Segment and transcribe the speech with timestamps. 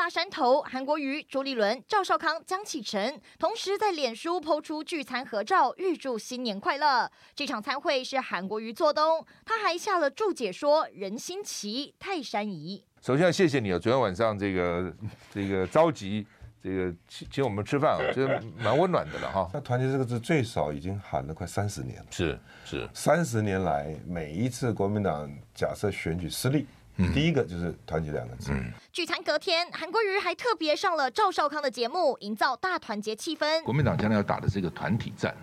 [0.00, 7.06] 大山头，韩国瑜、朱立伦、赵少康、江启臣同时在脸书 PO 出聚餐合照，预祝新年快乐。
[7.34, 14.90] 这场餐会是韩国瑜做东，他还下了注解说：“人心齐，泰山移。”首先要谢谢你啊，昨天晚上这个
[15.34, 16.26] 这个着急
[16.62, 18.26] 这个请请我们吃饭啊，这
[18.56, 19.50] 蛮温暖的了哈。
[19.52, 26.64] 那团结这个字最少已经喊了快三十年了，是是，三十年来每一次国民党假设选举失利。
[27.12, 28.52] 第一个就是团结两个字。
[28.52, 33.62] 嗯、聚餐隔天，韩国瑜还特别上了赵少康的节目，营造大团结气氛。
[33.62, 35.34] 国民党将来要打的这个团体战，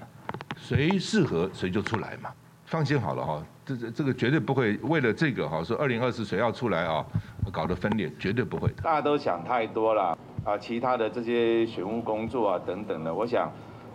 [0.58, 2.31] 谁适合谁就出来嘛。
[2.66, 7.05] 放心好了哈，这这这个绝对不会为了这个哈说二零二四谁要出来啊，
[7.52, 8.70] 搞得分裂，绝对不会。
[8.84, 13.52] 大家都想太多了啊，其他的这些选务工作啊等等的，我想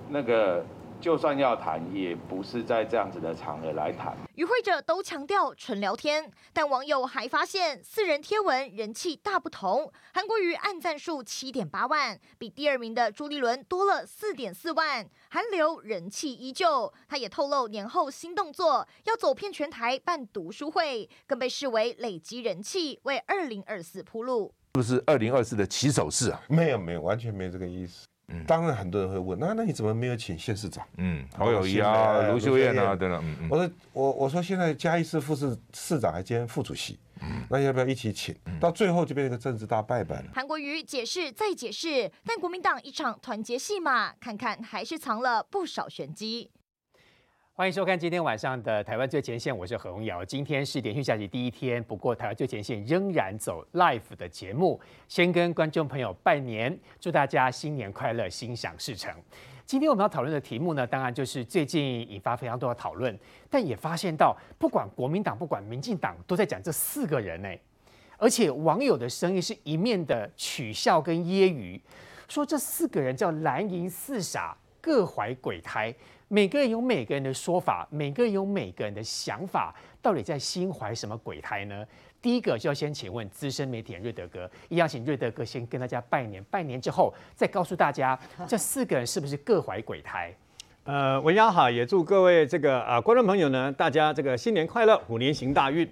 [0.09, 0.65] 那个。
[1.03, 4.17] 就算要谈，也不是在这样子的场合来谈。
[4.37, 9.93] 与会者都强调纯聊天，但网友还发现四人贴文人气大不同。
[10.15, 15.05] 韩国瑜按赞数七点八万，比第二名的朱立伦多了四点四万。
[15.31, 24.55] 韩流人气依旧，他也透露年后新动作，要走遍全台办读书会，更被视为累积人气，为二零二四铺路。
[24.77, 26.41] 是不是二零二四的起手式啊？
[26.49, 28.07] 没有，没有，完全没有这个意思。
[28.47, 30.87] 当然，很多人会问，那那你怎么没有请县市长？
[30.97, 33.23] 嗯，侯友谊啊，卢秀燕啊，等等。
[33.25, 33.49] 嗯嗯。
[33.51, 38.35] 我说我我说现在嘉义市副市市长还兼副主席，嗯，那要不要一起请？
[38.61, 40.31] 到最后就变成一个政治大败版了。
[40.35, 46.51] 韩国瑜解释再解释，但国民党一场团结戏码，看看还是藏了不少玄机。
[47.55, 50.25] 欢迎收看今天晚上的《台湾最前线》，我是何荣尧。
[50.25, 54.81] 今天是连续假期第一天，不过《台湾最前线》仍然走 live 的节目。
[55.07, 59.15] 先跟观众朋友拜年，祝大家新年快乐，心想事成。
[59.67, 63.17] 今天我们要讨论的题目呢，当然就是最近引发非常多的讨论，
[63.51, 67.49] 但也发现到，不管国民党，不管民进党，都在讲这四个人呢。
[68.17, 71.79] 而且网友的声音是一面的取笑跟揶揄，
[72.29, 75.95] 说这四个人叫蓝银四傻，各怀鬼胎。
[76.33, 81.85] 每个人有每个人的说法，每个人有每个人的想法，到底在心怀什么鬼胎呢？
[82.23, 90.35] 第一个就要先请问资深媒体人瑞德哥，一样请瑞德哥先跟大家拜年，拜年之后再告诉大家这四个人是不是各怀鬼胎？
[90.85, 95.87] 呃，文尧好，也祝各位这个啊、呃、观众朋友呢，大家这个新年快乐，虎年行大运。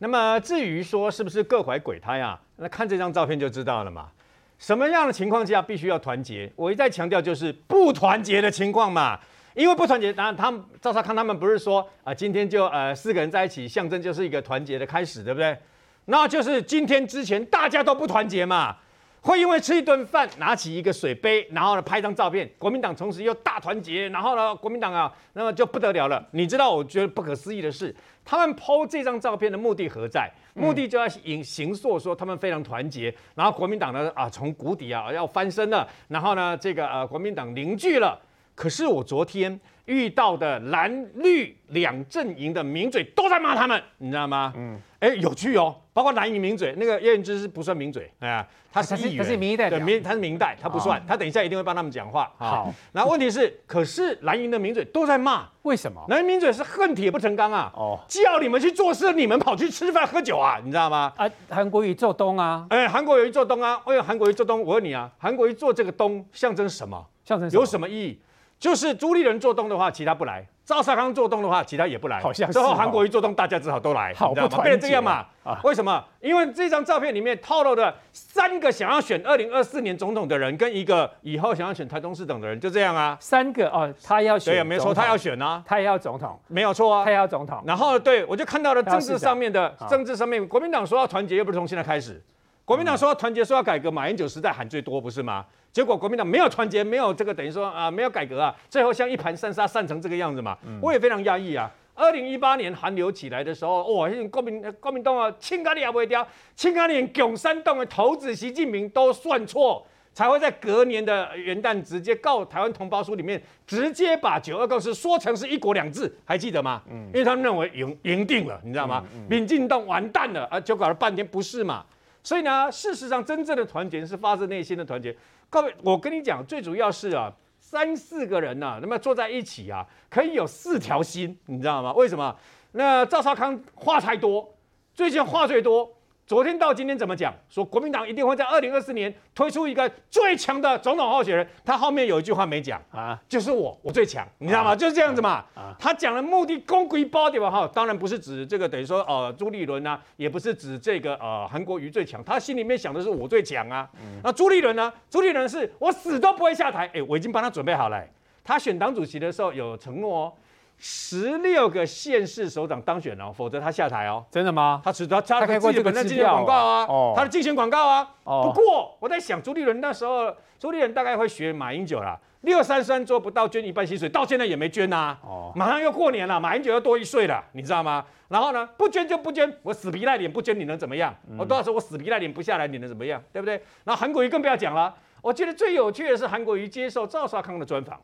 [0.00, 4.10] 那么至于说是不是各怀鬼胎啊，那看这张照片就知道了嘛。
[4.58, 6.52] 什么样的情况下必须要团结？
[6.56, 9.18] 我一再强调就是不团结的情况嘛。
[9.58, 15.58] 因为不团结，当然他们赵少康他们不是说啊，今天就呃四个人在一起，象征就是一个团结的开始，对不对？
[16.04, 18.76] 那就是今天之前大家都不团结嘛，
[19.20, 26.24] 会因为吃一顿饭，拿起一个水杯，然后呢拍张照片，国民党从此又大团结，然后呢国民党啊，那么就不得了了。
[26.30, 27.92] 你知道我觉得不可思议的是，
[28.24, 30.30] 他们 po 这张照片的目的何在？
[30.54, 38.16] 目的就要引形塑说他们非常团结，然后国民党呢啊从谷底啊要翻身了，然后呢这个呃国民党凝聚了。
[38.58, 44.52] 可是我昨天遇到的蓝绿两阵营的名嘴都在骂他们，你知道吗？
[44.56, 52.32] 嗯，哎，有趣哦，包括蓝营名嘴那个叶元之是不算名嘴，哎呀，他是议员，他是民意代表，对，他是民代，他不算，他等一下一定会帮他们讲话。
[52.36, 56.04] 好，然后问题是，可是蓝营的名嘴都在骂，为什么？
[56.08, 61.12] 蓝营名嘴是恨铁不成钢啊，哦，叫你们去做事，你们跑去吃饭喝酒啊，你知道吗？
[61.16, 64.60] 啊，韩国瑜做东啊，哎，韩国瑜做东啊，为什么韩国瑜做东？
[64.62, 67.06] 我问你啊，韩国瑜做这个东象征什么？
[67.24, 68.18] 象征有什么意义？
[68.58, 72.20] 就是朱立伦做东的话，其他不来；赵少康做东的话，其他也不来。
[72.20, 72.52] 好像是。
[72.52, 74.64] 之后韩国瑜做东，大家只好都来，好，你知道吗？
[74.64, 75.24] 变成这样嘛？
[75.44, 76.04] 啊，为什么？
[76.20, 83.16] 因为这张照片里面透露的三个想要选二零二四年总统的人，跟一个以后想要选台中市长的人，就这样啊。
[83.20, 87.62] 三个哦，他要选，对，没错，他要选啊，他也要总统，没有错啊，他也要总统。
[87.64, 92.20] 然后对，我就看到了政治上面的政治上面，国民党说要团结，又不是从现在开始。
[92.68, 95.42] 国民党说要团结，说要改革，马英九时代喊最多，不是吗？
[95.72, 100.54] 结果国民党没有团结，没有这个等于说啊，没有改革啊，最后像一盘散沙散成这个样子嘛。
[100.66, 101.70] 嗯、我也非常压抑啊。
[101.94, 116.82] 二零一八年韩流起来的时候，哇，国民国民党啊，青咖喱也不会掉，青咖喱连共产党的头子习近平都算错，才会在隔年的元旦直接告台湾同胞书里面，直接把九二共识说成是一国两制，还记得吗？
[116.90, 119.02] 嗯，因为他们认为赢赢定了，你知道吗？
[119.14, 121.82] 嗯嗯、民进党完蛋了啊，就搞了半天不是嘛？
[122.28, 125.16] 所以呢，事实上真正的团结是发自内心的团结。
[125.48, 131.90] 各位，我跟你讲，最主要是啊，三四个人呢、那么坐在一起啊，可以有四条心，你知道吗？
[131.94, 132.36] 为什么？
[132.72, 134.46] 那赵少康话太多，
[134.92, 135.90] 最近话最多，
[136.28, 137.32] 昨天到今天怎么讲？
[137.48, 141.48] 说国民党一定会在二零二四年推出一个最强的总统候选人。
[141.64, 144.72] 他后面有一句话没讲啊，就是我，我最强，你知道吗？
[144.72, 145.42] 啊、就是这样子嘛。
[145.54, 147.50] 啊、他讲的目的公归包对吧？
[147.50, 153.88] 哈，当然不是指这个等于说呃朱立伦啊，也不是指这个呃韩国瑜最强，他心里面想的是我最强啊。
[153.94, 154.92] 嗯、那朱立伦呢？
[155.08, 156.90] 朱立伦是我死都不会下台。
[156.92, 158.04] 哎，我已经帮他准备好了。
[158.44, 160.32] 他选党主席的时候有承诺哦。
[160.78, 164.24] 十六个县市首长当选哦，否则他下台哦。
[164.30, 164.80] 真的吗？
[164.84, 168.08] 他只他他开过这个竞选广告啊，哦、他的竞选广告啊。
[168.24, 175.18] 哦、不过我在想，朱立伦那时候，朱立伦大概会学马英九啦，六三三做不到捐一半薪水，到现在也没捐呐、啊。
[175.24, 178.04] 哦，马上又过年了，马英九又多一岁了，你知道吗？
[178.28, 181.12] 然后呢，不捐就不捐，我死皮赖脸不捐，你能怎么样？
[181.28, 183.20] 嗯、我多少时候我死皮赖脸不下来，你能怎么样？
[183.32, 183.54] 对不对？
[183.84, 184.94] 然后韩国瑜更不要讲了。
[185.22, 188.00] 我觉得最有趣的是韩国瑜接受赵少康的专访，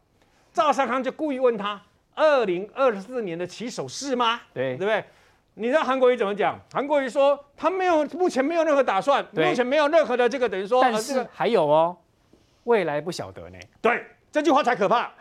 [0.52, 1.80] 赵少康就故意问他。
[2.14, 4.40] 二零二四年的起手式吗？
[4.52, 5.04] 对，对不对？
[5.54, 6.58] 你知道韩国瑜怎么讲？
[6.72, 11.96] 韩国瑜说他没有，目前没有任何打算，目前没有任何的这个等于说，但是还有哦，
[12.64, 13.58] 未来不晓得呢。
[13.80, 15.12] 对，这句话才 可怕。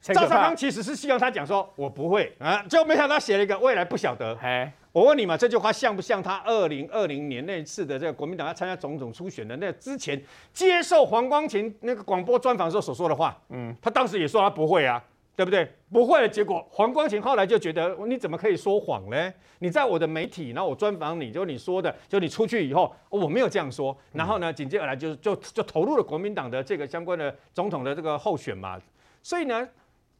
[0.00, 4.36] 赵少康其实是希望他讲说，我不会啊，结果没想到他写了一个未来不晓得。
[4.40, 10.22] 哎我问你嘛，这句话像不像他二零二零年那次的这个国民党要参加总统初选的那之前
[10.52, 13.34] 接受黄光芹那个广播专访时候所说的话？
[13.48, 15.02] 嗯，他当时也说他不会啊。
[15.34, 15.66] 对不对？
[15.90, 19.32] 不会的结果，黄光芹后来就觉得你怎么可以说谎呢？
[19.60, 23.96] 你在我的媒体，然后我专访你，就你说的，就你出去以后，我没有这样说。
[24.12, 28.80] 然后呢，紧接而来就就就投入了国民党的这个相关的总统的这个候选嘛。
[29.22, 29.68] 所以呢，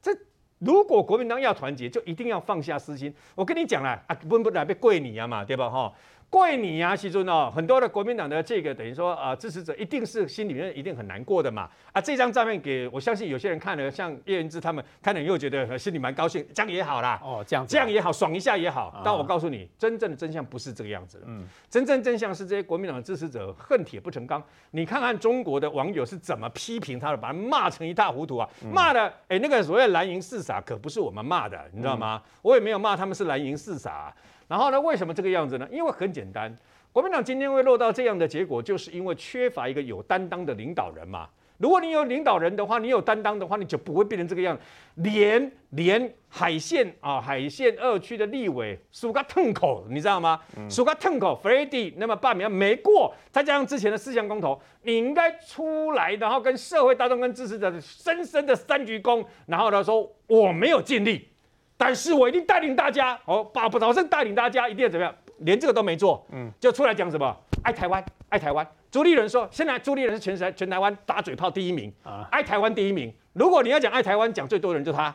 [0.00, 0.10] 这
[0.58, 3.12] 如果国民党要团结，就一定要放下私心。
[3.34, 5.68] 我跟你讲了啊，不不来被跪你啊嘛，对吧？
[5.68, 5.92] 哈。
[6.32, 11.68] 怪你啊，其中哦，很多的国民党的这个等于说啊、呃，支持者一定是心里面一定很难过的嘛。
[11.92, 17.20] 啊，这张照片给我相信有些人看了，像叶元之他们看了又觉得心里蛮高兴，这样也好啦。
[17.22, 19.02] 哦，这样这样也好，爽一下也好。
[19.04, 21.24] 但我告诉你，真正的真相不是这个样子的。
[21.26, 24.42] 嗯，真正真相是这些国民党的支持者恨铁不成钢。
[24.70, 32.22] 你看看中国的网友是怎么批评他的，把他骂成一塌糊涂啊，骂的哎那个所谓蓝营四傻可不是我们骂的，你知道吗？
[32.40, 34.10] 我也没有骂他们是蓝营四傻。
[34.52, 34.78] 然后呢？
[34.78, 35.66] 为什么这个样子呢？
[35.72, 36.54] 因为很简单，
[36.92, 41.26] 国民党今天会落到这样的结果，就是因为缺乏一个有担当的领导人嘛。
[41.56, 44.62] 如果你有领导人的话，你有担当的话，你就不会变成这个样子。
[44.96, 50.38] 连连海线啊，海线二区的立委苏嘎腾口，你知道吗？
[50.68, 61.31] 苏嘎腾口 Freddy 那么罢免没过，再加上之前的四项公投，你应该出来，然后跟社会大众、跟支持者深深的三鞠躬，然后他说我没有尽力。
[61.84, 65.12] 但是我一定带领大家，哦，把不保证带领大家一定要怎么样？
[65.38, 68.64] 连这个都没做，嗯，就出来讲什么爱台湾，爱台湾。
[68.88, 73.12] 朱立伦说，现在朱立伦是全台全台湾打嘴炮第一名啊，爱台湾第一名。
[73.32, 75.12] 如果你要讲爱台湾，讲最多的人就他，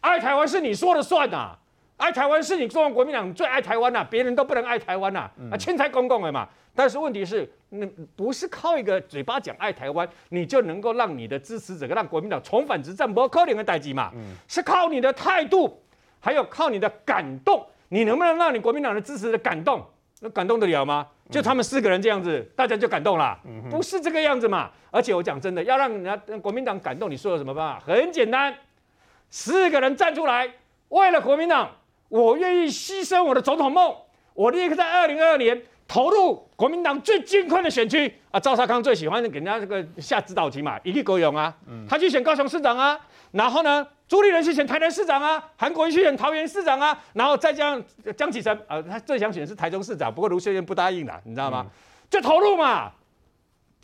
[0.00, 1.58] 爱台湾是你说了算呐、啊，
[1.96, 6.48] 爱台湾是你中国国民党最爱台湾呐、啊，别人都不能爱台湾呐，啊，钦差公公的嘛。
[6.74, 14.12] 但是问题是，那不是靠一个嘴巴讲爱台湾，你就能够让你的支持者让国民党重返执政，不可能的代志嘛。
[14.46, 15.82] 是靠你的态度，
[16.20, 19.82] 还有靠你的感动，你能不能让你国民党的支持者感动？
[20.20, 21.06] 那感动得了吗？
[21.30, 23.38] 就他们四个人这样子，大家就感动了？
[23.70, 24.70] 不是这个样子嘛。
[24.90, 27.86] 而且我讲真的，要让人家国民党感动，你说有什么办法？
[27.86, 28.54] 很简单，
[29.30, 30.50] 四个人站出来，
[30.88, 31.70] 为了国民党，
[32.08, 33.94] 我愿意牺牲我的总统梦，
[34.34, 35.62] 我立刻在二零二二年。
[35.88, 41.54] 投入国民党最艰困的选区啊，赵少康最喜欢给人家这个下指导棋嘛，一力国勇啊，
[41.88, 42.98] 他去选高雄市长啊，
[43.30, 47.84] 然后呢，朱立伦去选台南市长啊，韩国瑜去选桃园市长啊，然后再加上
[48.16, 51.64] 江启臣啊，他最想选的是台中市长，不过卢秀燕不答应了，你知道吗？
[52.10, 52.90] 就投入嘛。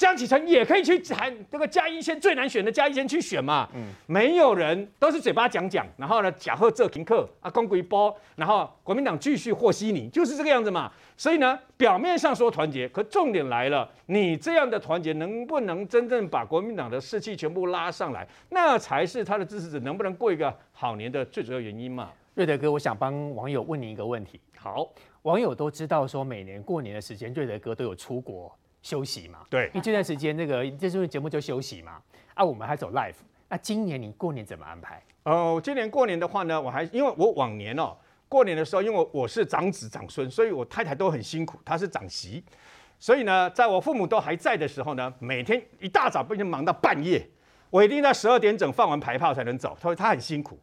[0.03, 10.91] 江启臣也可以去谈这个嘉义县最难选的嘉义县去选嘛，嗯，没有人都是嘴巴讲讲，然后呢，假贺这停课啊，公鬼包，然后国民党继续和稀泥，就是这个样子嘛。
[11.17, 22.11] 所以呢，表面上说团结，可重点来了，你这样的团结能不能真正把国民党的士气全部拉上来，那才是他的支持者能不能过一个好年的最主要原因嘛。
[22.35, 24.41] 瑞德哥，我想帮网友问你一个问题。
[24.59, 24.89] 好，
[25.23, 28.53] 网友都知道说，每年过年的时间，瑞德哥都有出国。
[28.83, 32.03] 休息嘛，对，因为这段时间那个这周节目就休息嘛，
[32.35, 33.15] 啊，我们还走 live。
[33.49, 35.03] 那今年你过年怎么安排？
[35.25, 37.97] 哦，今年过年的话呢，我还因为我往年哦，
[38.29, 42.43] 过年的时候，因为我是长子长孙，所以我太太都很辛苦，她是长媳，
[42.99, 47.25] 所以呢，在我父母都还在的时候呢，每天一大早不就忙到半夜，
[47.71, 50.59] 我一定在十二点整放完牌炮才能走，所以她很辛苦。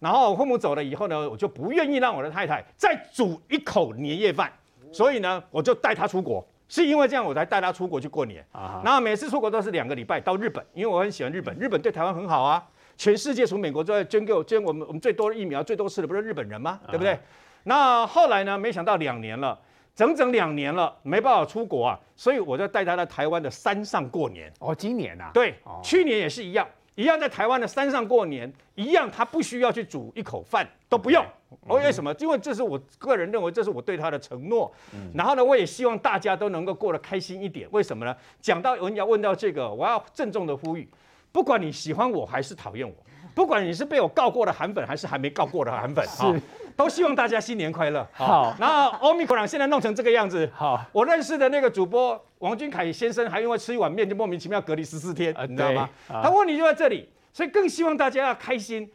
[0.00, 4.52] 然后我父母走了以后呢，我就不愿意让我的太太再煮一口年夜饭，
[4.92, 6.46] 所以呢，我就带她出国。
[6.68, 8.44] 是因为这样，我才带他出国去过年。
[8.52, 12.66] 啊，然后每次出国都是两个礼拜到日本，因为我很喜欢日本，日本对台湾很好啊。
[12.96, 16.80] 全世界除美国之外，捐给我捐我们我们最多的疫苗最多次的不是日本人吗？
[16.88, 17.18] 对不对？
[17.64, 18.56] 那后来呢？
[18.56, 19.58] 没想到两年了，
[19.96, 24.52] 整整两年了，没办法出国啊，所以我就带他在台湾的山上过年。
[24.60, 25.30] 哦，今年啊？
[25.34, 31.24] 对，哦、去年也是一样，一样在台湾的山上过年，一样他不需要去煮一口饭，都不用。
[31.66, 32.14] 哦，为什么？
[32.18, 34.72] 因为这是我个人认为，这是我对他的承诺。
[34.92, 37.68] 嗯、然后呢，我也希望大家都能够过得开心一点。
[37.70, 38.16] 为什么呢？
[38.40, 40.88] 讲到人家问到这个，我要郑重的呼吁，
[41.32, 42.94] 不管你喜欢我还是讨厌我，
[43.34, 46.40] 不管你是被我告过的韩粉还是还没告过的韩粉，是。
[46.76, 48.04] 都希望大家新年快乐。
[48.12, 50.50] 好，然后欧米克朗现在弄成这个样子。
[50.52, 55.88] 好，我认识的那个主播王俊凯先生，还因为吃一碗面就莫名其妙隔离十四天，你知道吗？
[56.08, 58.90] 他问题就在这里，所以更希望大家要开心。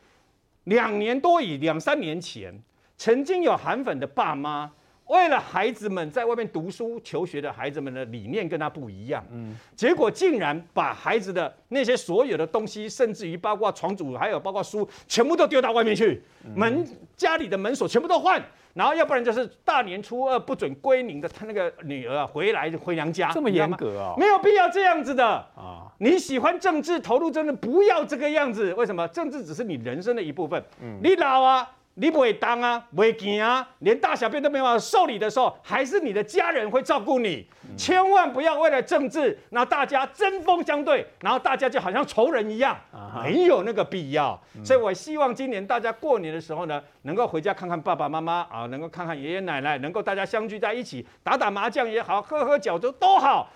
[0.66, 2.54] 两年多以两三年前，
[2.98, 4.70] 曾经有韩粉的爸妈。
[5.10, 16.22] 为了孩子们在外面读书求学的孩子们的理念跟他不一样，嗯，结果竟然把孩子的那些所有的东西，甚至于包括床主，还有包括书，全部都丢到外面去，
[16.56, 16.88] 门
[17.18, 18.40] 家里的门锁全部都换，
[18.76, 24.14] 然后要不然就是大年初二不准归宁的他那个女儿啊回来回娘家，这么严格啊？
[24.16, 25.90] 没有必要这样子的啊！
[25.98, 29.08] 你喜欢政治投入真的不要这个样子，为什么？
[29.08, 31.68] 政治只是你人生的一部分，嗯，你老啊。
[32.02, 37.46] 你不会当啊，不会行啊，连大小便都没办法受理的时候，还是你的家人会照顾你。
[37.64, 44.42] 嗯、千万不要为了政治，那大家针锋相对，然后大家就好像仇人一样，啊、没有那个必要。
[44.56, 53.50] 嗯、所以我希望今年大家过年的时候呢，能够回家看看爸爸妈妈啊，能够看看爷爷奶奶，能够大家相聚在一起，打打麻将也好，喝喝酒都都好。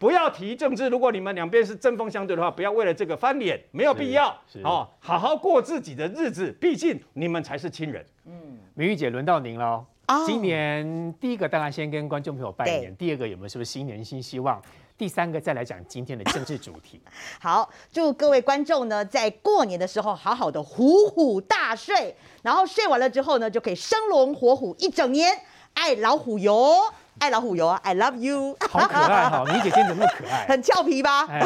[0.00, 4.30] 不要提政治，如果你们两边是针锋相对的话，不要为了这个翻脸，没有必要。
[4.64, 8.02] 哦，好好过自己的日子，毕竟你们才是亲人。
[8.24, 8.32] 嗯，
[8.72, 9.84] 明玉姐，轮到您喽。
[10.08, 14.58] 哦，今年第一个当然先跟观众朋友拜年，第二个有没有是不是新年新希望？
[14.96, 16.98] 第三个再来讲今天的政治主题。
[17.38, 25.30] 好，祝各位观众呢，在过年的时候好好的虎虎大睡，然后睡完了之后呢，就可以生龙活虎一整年，
[25.74, 26.90] 爱老虎哟。
[27.20, 30.46] 爱老虎油啊，I love you，好可爱哈，你姐今天怎么那么可爱？
[30.48, 31.26] 很俏皮吧？
[31.26, 31.38] 还、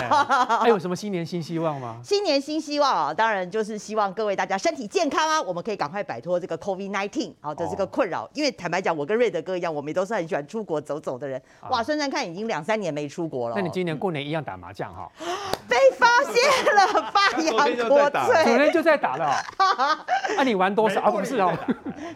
[0.62, 1.98] 哎、有什么新年新希望吗？
[2.04, 8.24] 新年新希望啊，当然就是希望各位大家身体健康啊，我们可以赶快摆脱这个 COVID nineteen 好的这个困扰。
[8.24, 11.42] 哦、因为坦白讲，我跟瑞德哥一样，我们都是很喜欢出国走走的人。
[11.60, 13.56] 哦、哇，算算看，已经两三年没出国了。
[13.56, 15.10] 那你今年过年一样打麻将哈？
[15.66, 18.44] 被发现了，发扬国粹。
[18.44, 19.26] 昨天就在打了。
[20.36, 21.10] 啊，你玩多少啊？
[21.10, 21.52] 不是哦，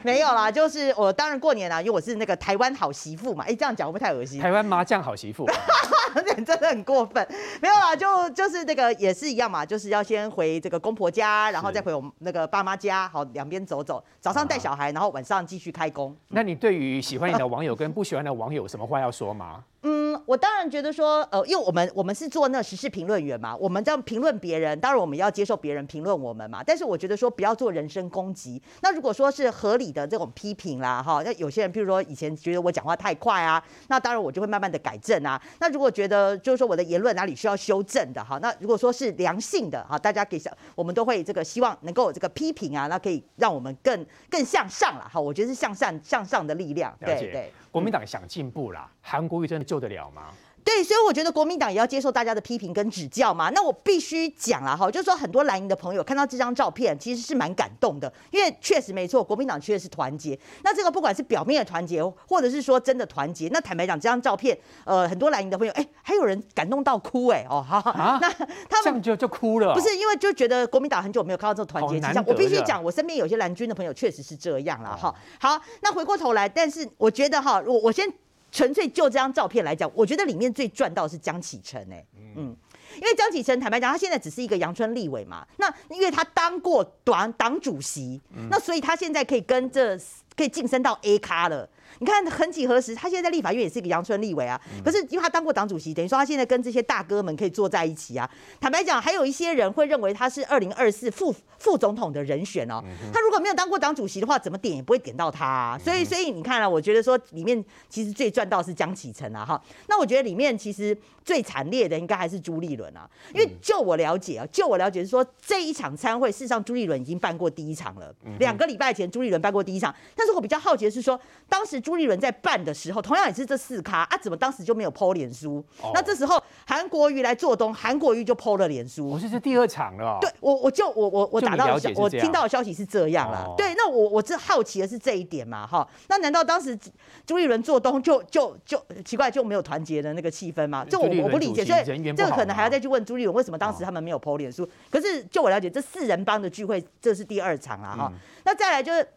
[0.02, 3.44] 没有啦，就是我当然过年啦，因为我是那个台湾好媳妇嘛。
[3.48, 4.38] 哎，这样讲会不会太恶心？
[4.38, 5.46] 台湾麻将好媳妇，
[6.44, 7.26] 真的很过分。
[7.62, 14.04] 没有啦，就就是那个也是一样嘛，就是要先回这个公婆家，然后再回我们那个爸妈家，好，两边走走。
[14.20, 16.14] 早上带小孩，然后晚上继续开工。
[16.28, 19.64] 那你对于喜欢你的网友跟不喜欢的网友有什么话要说吗？
[19.82, 26.62] 嗯，我当然觉得说，呃，因为我们我们是做那时事评论员嘛，我们这样评论别人，当然我们要接受别人评论我们嘛。
[26.66, 28.60] 但是我觉得说不要做人身攻击。
[28.82, 35.40] 那如果说是合理的这种批评啦，哈，那有些人譬如说以前觉得我讲话太快啊，那当然我就会慢慢的改正啊。
[35.60, 40.40] 那如果觉得就是说我的言论哪里需要修正的哈，那如果说是良性的哈，大家给
[40.74, 45.20] 我们都会这个希望能够有这个批评啊，那可以让我们更更向上了哈。
[45.20, 47.52] 我觉得是向上向上的力量，对对。
[47.70, 50.32] 国民党想进步啦，韩国瑜真的救得了吗？
[50.64, 53.50] 对，所以我觉得国民党也要接受大家的批评跟指教嘛。
[53.50, 60.38] 那我必须讲了哈，就是说很多蓝营的朋友看到这张照片，其实是蛮感动的，因为确实没错，国民党确实是团结。
[60.62, 68.28] 那这个不管是表面的团结，或者是说真的团结，那坦白讲，这张照片，呃，很多蓝营的朋友，哎，还有人感动到哭，哎，哦，好，啊、那
[68.68, 72.22] 他们这样就就哭了，不是因为就觉得国民党很久没有看到这个团结迹象。
[72.26, 75.14] 我必须讲，我身边有些蓝军的朋友确实是这样了，哈。
[75.40, 78.06] 好，那回过头来，但是我觉得哈，我我先。
[78.50, 82.04] 纯粹就这张照片来讲，我觉得里面最赚到的是江启臣哎，
[82.36, 82.56] 嗯，
[82.96, 89.98] 因为江启臣坦白讲，他现在只是一个阳春立委嘛，那因为他当过党党主席，那所以他现在可以跟这
[90.38, 91.68] 可以晋升到 A 咖了。
[92.00, 94.60] 你看，很几何时，他现在在立法院也是一个阳春立委啊。
[94.84, 98.28] 可是因为他当过党主席，等于说他现在跟这些大哥们可以坐在一起啊。
[98.60, 102.80] 坦白讲，还有一些人会认为他是二零二四副副总统的人选哦。
[103.12, 105.78] 他如果没有当过党主席的话，怎么点也不会点到他啊。
[105.78, 109.60] 所以，所以你看啊，我觉得说里面其实最赚到是江启臣啊哈。
[109.88, 118.14] 那我觉得里面其实最惨烈的应该还是朱立伦啊，因为就我了解啊，就我了解是说这一场参会，事实上朱立伦已经办过第一场了。
[118.38, 121.18] 两个礼拜前朱立伦办过第一场，但是我比较好奇的是说
[121.48, 121.78] 当时。
[121.88, 125.64] 朱立伦在办的时候，同样也是这四咖啊，怎么当时就没有 po 脸书？
[125.80, 129.08] 哦、那这时候韩国瑜来做东，韩国瑜就 po 了脸书。
[129.08, 130.18] 我是这第二场了、哦。
[130.20, 133.44] 对，我我就我我我打到我听到的消息是这样了。
[133.46, 135.88] 哦、对，那我我这好奇的是这一点嘛，哈。
[136.08, 136.78] 那难道当时
[137.24, 140.84] 朱立伦做东就就就奇怪就没有团结的那个气氛吗？
[140.84, 144.64] 就我我不理解，所以这个可能还要再去问朱立伦为什么当时他们没有 po 脸书。
[144.64, 148.10] 哦、可是就我了解，这四人帮的聚会这是第二场了哈。
[148.12, 149.08] 嗯、那再来就是。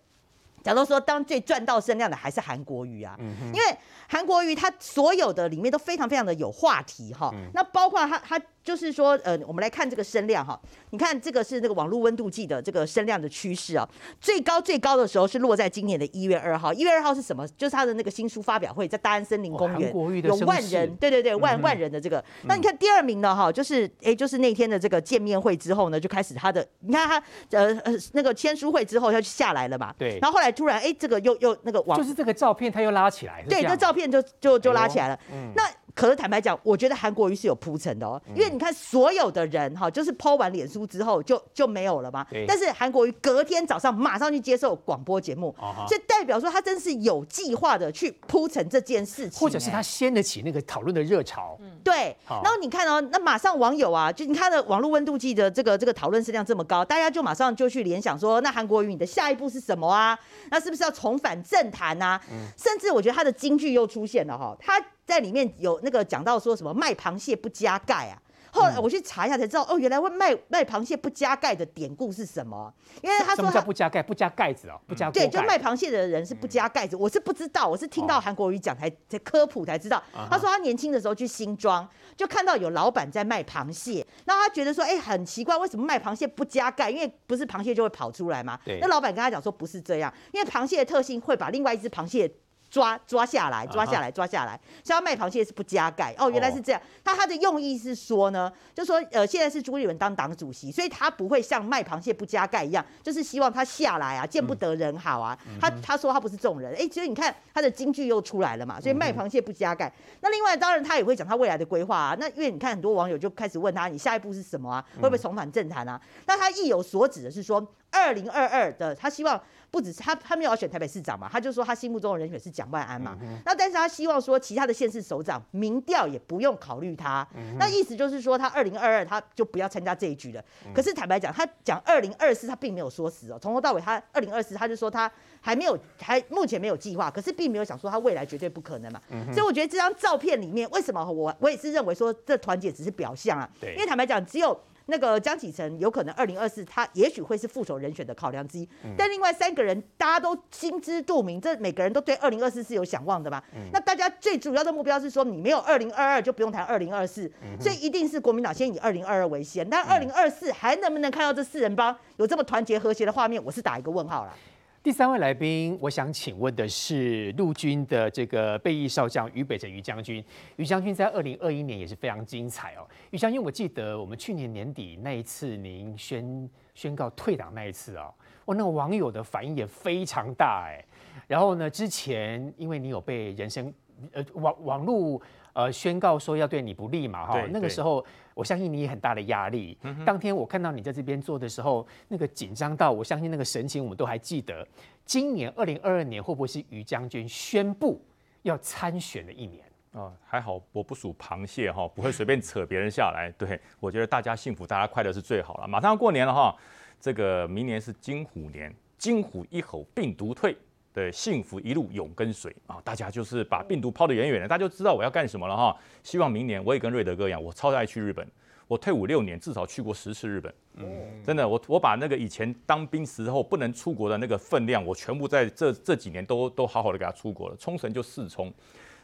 [0.64, 3.78] 假如说当最赚到声量的还是韩国瑜啊，嗯因为
[4.12, 7.50] 韩国瑜他所有的里面都非常非常的有话题哈，嗯。
[7.54, 13.88] 那包括他他就是说呃，我们来看这个声量哈，你看这个是那个网络温度计的这个声量的趋势啊，
[14.20, 17.48] 最高最高的时候是落在今年的一月二号，一月二号是什么？
[17.58, 22.22] 就是他的那个新书发表会在大安森林公园，有万人，对对对，万嗯万人的这个。
[22.44, 27.24] 那你看第二名呢哈，就是哎就是那天的这个见面会之后呢，就开始他的，你看他
[27.58, 30.20] 呃呃那个签书会之后他就下来了嘛，对。
[30.22, 35.20] 然后后来突然哎这个又又那个网就是这个照片，他又拉起来，是对，这照片就就就拉起来了。
[35.34, 35.64] 嗯那
[35.96, 42.26] 可是坦白讲，我觉得韩国瑜是有铺陈的哦，因为你看所有的人哈，就是 PO 完脸书之后就就没有了嘛。
[42.48, 60.18] 但是韩国瑜隔天早上马上去接受广播节目啊哈，所以代表说他真是有计划的去铺陈这件事情，或者是他哎掀得起那个讨论的热潮，对，然后你看哦，那马上网友啊，就你看的网络温度计的这个这个讨论声量这么高，大家就马上就去联想说，那韩国瑜你的下一步是什么啊？
[60.50, 62.20] 那是不是要重返政坛啊？
[62.58, 64.80] 甚至我觉得他的金句又出现了哈，他
[65.12, 68.18] 在里面有那个讲到说什么卖螃蟹不加盖啊。
[68.54, 72.74] 后来我去查一下才知道，哦，原来会卖卖螃蟹不加盖的典故是什么？
[73.02, 74.04] 因为他什么叫不加盖？
[74.04, 80.04] 不加盖子哦，不加锅对，就盖卖螃蟹的人是不加盖子，我是不知道，我是听到韩国瑜讲才才科普才知道。
[80.30, 81.88] 他说他年轻的时候去新庄，
[82.18, 86.90] 就看到有老板在卖螃蟹，那他觉得说，哎，很奇怪，为什么卖螃蟹不加盖？
[86.90, 88.80] 因为不是螃蟹就会跑出来嘛对。
[88.82, 92.30] 那老板跟他讲说不是这样，因为螃蟹的特性会把另外一只螃蟹。
[92.72, 94.60] 抓抓下来，抓下来，抓下来。
[94.84, 96.82] 像他卖螃蟹是不加盖哦，原来是这样。
[97.04, 105.38] 那他的用意是说呢，就说呃，现在是朱立伦当党主席，所以他不会像卖螃蟹不加盖一样，就是希望他下来啊，见不得人好啊。
[105.60, 108.80] 他他说他不是这种人，哎，所以你看他的金句又出来了嘛。
[108.80, 109.92] 所以卖螃蟹不加盖。
[110.22, 112.16] 那另外当然他也会讲他未来的规划啊。
[112.18, 114.86] 那因为你看很多网友就开始问他，你下一步是什么啊？
[114.96, 116.00] 会不会重返政坛啊？
[116.26, 117.62] 那他意有所指的是说，
[117.92, 119.42] 二零二二的他希望。
[119.72, 123.18] 不只是他，他没有要选台北市长嘛，他就说他心目中的人选是蒋万安嘛。
[123.46, 127.26] 那但是他希望说其他的县市首长民调也不用考虑他。
[127.58, 130.44] 那意思就是说他二零二二他就不要参加这一局了。
[130.76, 139.00] 可是坦白讲，他讲二零二四他并没有说死哦，从头到尾他二零二四他就说他还没有还目前没有计划，可是并没有想说他未来绝对不可能嘛。
[139.32, 144.60] 所以我觉得这张照片里面为什么我我也是认为说这团结只是表象啊，因为坦白讲只有。
[144.88, 148.68] 那个江启臣有可能二零二四，他也许会是副手人选的考量之一。
[148.98, 153.42] 但另外三个人，大家都心知肚明，这每个人都对二零二四是有想望的嘛。
[153.72, 159.68] 那大家最主要的目标是说，你没有二零二二就不用谈二零二四，所以一定是国民党先以二零二二为先。
[159.70, 164.34] 但二零二四还能不能看到这四人帮有这么团结和谐的画面，我是打一个问号了。
[164.84, 170.26] 第三位来宾，我想请问的是陆军的这个备役少将于北辰于将军。
[170.56, 172.88] 于将军在二零二一年也是非常精彩哦。
[173.12, 178.12] 于将军，我记得我们去年年底那一次您宣宣告退党那一次哦，
[178.44, 180.84] 我那个网友的反应也非常大哎。
[181.28, 183.72] 然后呢，之前因为你有被人身
[184.14, 185.22] 呃网网络
[185.54, 188.06] 呃宣告说要对你不利嘛哈，那个时候。
[188.34, 189.78] 我相信你也很大的压力。
[190.06, 194.66] 当天我看到你在这边做的时候，那个紧张到，我相信那个神情我们都还记得。
[195.06, 198.02] 今年二零二二年会不会是于将军宣布
[198.44, 199.66] 要参选的一年？
[199.92, 203.30] 哦，还好我不属螃蟹哈，不会随便扯别人下来。
[203.38, 205.68] 对，我觉得大家幸福，大家快乐是最好了。
[205.68, 206.56] 马上要过年了哈，
[207.02, 210.58] 这个明年是金虎年，金虎一吼病毒退。
[210.94, 212.82] 对，幸福一路永跟随啊！
[212.84, 215.76] 大家就是把病毒抛得远远的，大家就知道我要干什么了哈。
[216.04, 218.28] 希望明年我也跟瑞德哥一样，我超爱去日本。
[218.68, 220.54] 我退伍六年，至少去过十次日本。
[220.76, 220.86] 嗯，
[221.26, 227.56] 真的，我我把那个以前当兵时候不能出国的那个分量，我全部在这这几年都都好好的给他出国了。
[227.58, 228.54] 冲绳就四冲，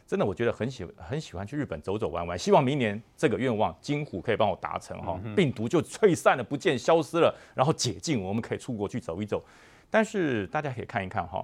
[0.06, 2.38] 真的，我觉得很喜很喜欢去日本走走玩玩。
[2.38, 9.42] 希望明年这个愿望金虎可以帮我达成哈，病毒就吹散了，不见消失了，然后解禁，我们可以出国去走一走。
[9.90, 11.42] 但是大家可以看一看哈。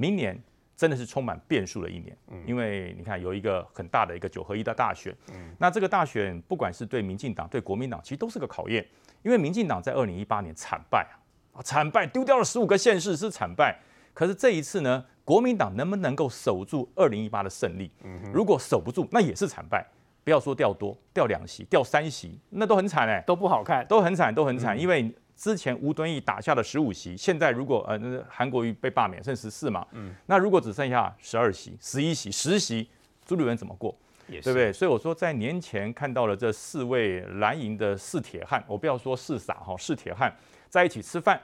[0.00, 0.34] 明年
[0.74, 5.14] 真的是充满变数的一年，因为你看有一个很大的一个九合一的大选，
[5.58, 8.82] 那这个大选不管是对民进党、对国民党，其实都是个考验，
[9.22, 11.06] 因为民进党在二零一八年惨败
[11.52, 13.78] 啊，惨败丢掉了十五个县市是惨败，
[14.14, 17.90] 可是这一次呢，国民党能不能够守住二零一八的胜利？
[18.32, 19.86] 如果守不住，那也是惨败，
[20.24, 25.14] 不要说掉多，掉两席、掉三席，那都很惨哎，都不好看，都很惨，都很惨，因为。
[25.40, 32.86] 之前吴敦义打下的十五席，现在如果呃韩国瑜被罢免剩十四嘛，嗯，那如果只剩下十二席、十一席、十席，
[33.24, 33.96] 朱立伦怎么过？
[34.28, 34.70] 对不对？
[34.70, 40.30] 所以我说在年前看到了这四位蓝营的四铁汉，我不要说四傻哈，四铁汉
[40.68, 41.40] 在一起吃饭，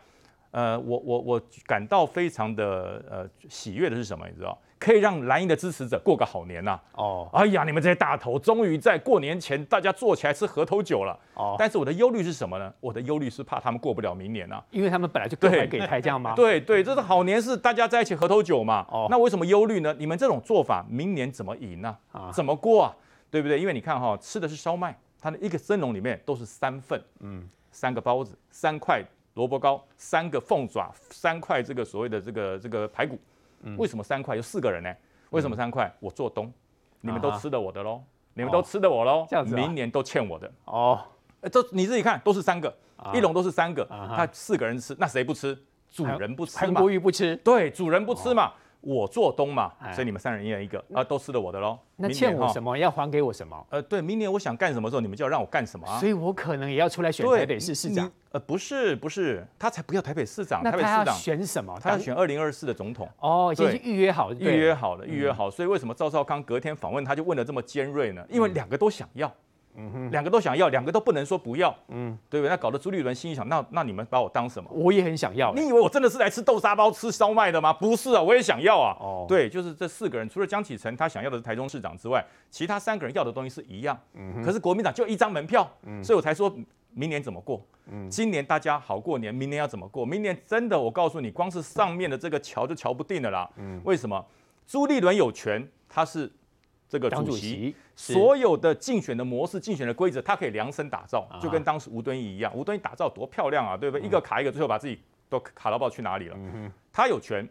[0.56, 4.26] 呃，我我我感到非常的呃喜悦的是什么？
[4.26, 4.58] 你知道？
[4.78, 6.82] 可以让蓝营的支持者过个好年呐、啊！
[6.96, 11.18] 哦，哎呀，你们这些大头终于在过年前大家坐起来吃河头酒了。
[11.34, 12.72] 哦，但是我的忧虑是什么呢？
[12.80, 16.32] 我的忧虑是怕他们过不了明年呐、啊，因为他们本来就 各怀鬼胎这样吗？
[16.34, 18.86] 对对，这是好年是大家在一起喝头酒嘛。
[18.90, 19.94] 哦，那为什么忧虑呢？
[19.98, 22.20] 你们这种做法，明年怎么赢呢、啊？
[22.28, 22.96] 啊，怎么过啊？
[23.30, 23.60] 对不对？
[23.60, 29.02] 因为你看哈、哦，吃的是烧麦，它的一个蒸笼里面都是三份，嗯，三个包子，三块
[29.36, 33.18] 萝卜糕，三个凤爪，三块这个所谓的这个这个排骨。
[33.62, 34.34] 嗯、为什么三块？
[34.34, 34.92] 有四个人呢？
[35.30, 35.92] 为什么三块？
[36.00, 36.52] 我做东，
[37.02, 41.00] 你们都吃的我的喽，你们都吃的我喽，这样子，明年都欠我的哦。
[41.52, 42.74] 这你自己看，都是三个，
[43.12, 45.56] 一笼都是三个，他四个人吃，那谁不吃？
[45.90, 48.52] 主人不吃嘛，韩国瑜不吃，对，主人不吃嘛。
[48.86, 51.76] 我做东嘛，所以你们三人一人一个啊，都吃了我的喽。
[51.96, 52.78] 那欠我什么？
[52.78, 53.66] 要还给我什么？
[53.70, 55.98] 呃，对，明年我想干什么时候，你们就要让我干什么啊。
[55.98, 58.08] 所以我可能也要出来选台北市市长。
[58.30, 60.62] 呃，不是，不是，他才不要台北市长。
[60.62, 61.76] 台北市长选什么？
[61.82, 63.08] 他要选二零二四的总统。
[63.18, 65.50] 哦，已经预约好，预约好了，预约好。
[65.50, 68.24] 所以为什么赵少康隔天访问他就问的这么尖锐呢？
[68.30, 69.32] 因为两个都想要。
[69.76, 72.50] 嗯哼，两个都想要，两个都不能说不要，嗯，对不对？
[72.50, 74.70] 那搞得朱立伦心里想，那那你们把我当什么？
[74.72, 75.52] 我也很想要。
[75.54, 77.72] 你以为我真的是来吃豆沙包、吃烧麦的吗？
[77.72, 78.96] 不是啊，我也想要啊。
[78.98, 83.98] 哦，对，就是这四个人，除了江启臣他想要的是台中市长之外，其他三个人要的东西是一样。
[84.14, 86.50] 嗯哼，可是国民党就一张门票，嗯，所以我才说
[86.92, 87.60] 明年怎么过？
[87.92, 90.06] 嗯，今年大家好过年，明年要怎么过？
[90.06, 93.50] 明年真的，我告诉你，光是上面的这个桥就桥不定了啦。
[93.56, 94.24] 嗯，为什么？
[94.66, 96.32] 朱立伦有权，他是。
[96.88, 102.52] 这个主席所有的竞选的模式、竞选的规则，他可以量身打造，就跟当时吴敦义一样。
[102.54, 104.06] 吴敦义打造多漂亮啊，对不对？
[104.06, 106.36] 一个卡一个，最后把自己都卡到不知道去哪里了。
[106.92, 107.48] 他有权。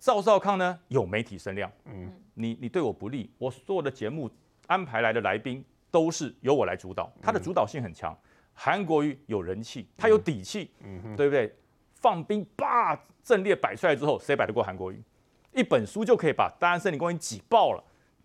[0.00, 1.70] 赵少康呢，有媒体声量。
[1.86, 4.30] 嗯，你你对我不利，我所有的节目
[4.66, 8.14] 安排来的来宾都是由我来主导，他的主导性很强。
[8.52, 11.50] 韩国瑜有人气，他有底气，嗯，对不对？
[11.94, 15.02] 放兵吧，阵列摆出来之后，谁摆得过韩国瑜？
[15.52, 17.82] 一本书就可以把大安森林公园挤爆了。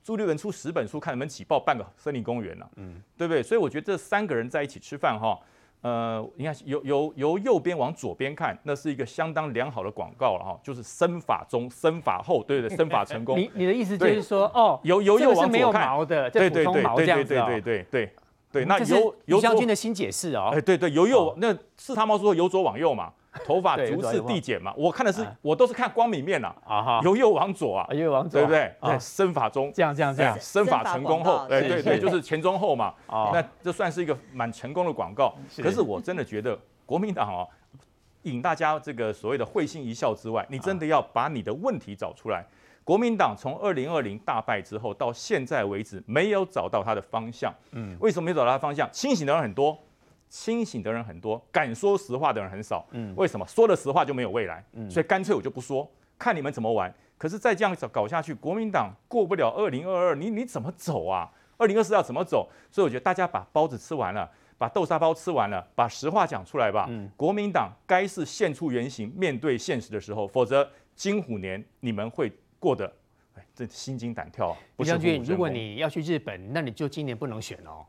[0.09, 3.43] 朱立伦出十本书，看能不能挤爆半个森林公园了，嗯，对不对？
[3.43, 5.37] 所以我觉得这三个人在一起吃饭哈，
[5.81, 13.37] 呃，你看由由由右边往左边看，那是一个相当良好的广告了哈，就是身法中身法后，对对， 身法成功。
[13.37, 18.13] 你你的意思就是说，哦，由由右往左看，对对对对对对对对对
[18.51, 23.13] 对，那由由将军的新解释哦，哎对对，由右那是他们说由左往右嘛。
[23.45, 28.73] 头发逐次递减嘛，我看的是，我都是看光明面呐，啊由右往左啊，由右往左，对不对？
[28.81, 35.33] 对，身法中，这样这样这样，身法成功后，对对对，就是前中后嘛，那这算是一个蛮成功的广告。
[35.57, 37.47] 可是我真的觉得，国民党哦，
[38.23, 42.43] 引大家这个所谓的会心一笑之外，你真的要把你的问题找出来。
[42.83, 47.53] 国民党从二零二零大败之后到现在为止，没有找到他的方向。
[47.73, 48.89] 嗯，为什么没找到他的方向？
[48.91, 49.77] 清醒的人很多。
[50.29, 52.87] 清醒的人很多，敢说实话的人很少。
[52.91, 53.45] 嗯，为什么？
[53.47, 54.63] 说了实话就没有未来。
[54.73, 56.93] 嗯，所以干脆我就不说，看你们怎么玩。
[57.17, 61.29] 可是再这样搞下去，国民党过不了二零二二，你你怎么走啊？
[61.57, 62.47] 二零二四要怎么走？
[62.71, 66.85] 所以我觉得大家把包子吃完了，把豆沙包吃完了，把实话讲出来吧。
[66.87, 70.65] 嗯，国民党该是现出原形，面对现实的时候，否则
[70.95, 72.89] 金虎年你们会过得，
[73.35, 74.57] 哎，这心惊胆跳啊！
[74.77, 77.85] 不将军，如果你要去日本，那你就今年不能选哦。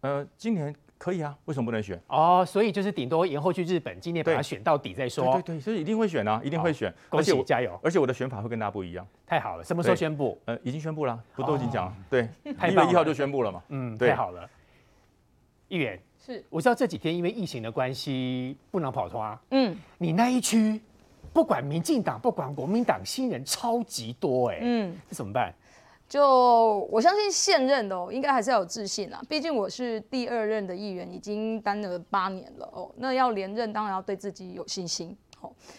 [0.00, 0.74] 呃，今年。
[1.02, 2.00] 可以啊，为什么不能选？
[2.06, 5.24] 哦，所以就是顶多延后去日本，今年把它选到底再说。
[5.32, 6.94] 对对对，所以一定会选啊，一定会选。
[7.08, 7.76] 恭喜，加油！
[7.82, 9.04] 而且我的选法会跟大家不一样。
[9.26, 10.40] 太好了，什么时候宣布？
[10.44, 11.96] 呃，已经宣布了，不都已经讲了？
[12.08, 13.60] 对，一月一号就宣布了嘛。
[13.70, 14.48] 嗯，太好了。
[15.66, 19.36] 议员是，我知道这几天因为疫情的关系不能跑脱。
[19.50, 20.80] 嗯，你那一区
[21.32, 24.58] 不管民进党，不管国民党，新人超级多哎。
[24.62, 25.52] 嗯，这怎么办？
[26.12, 29.18] 就我相信现任的哦，应该还是要有自信啦。
[29.30, 32.92] 毕竟我是第二任的议员，已经当了八年了哦。
[32.98, 35.16] 那要连任，当然要对自己有信心。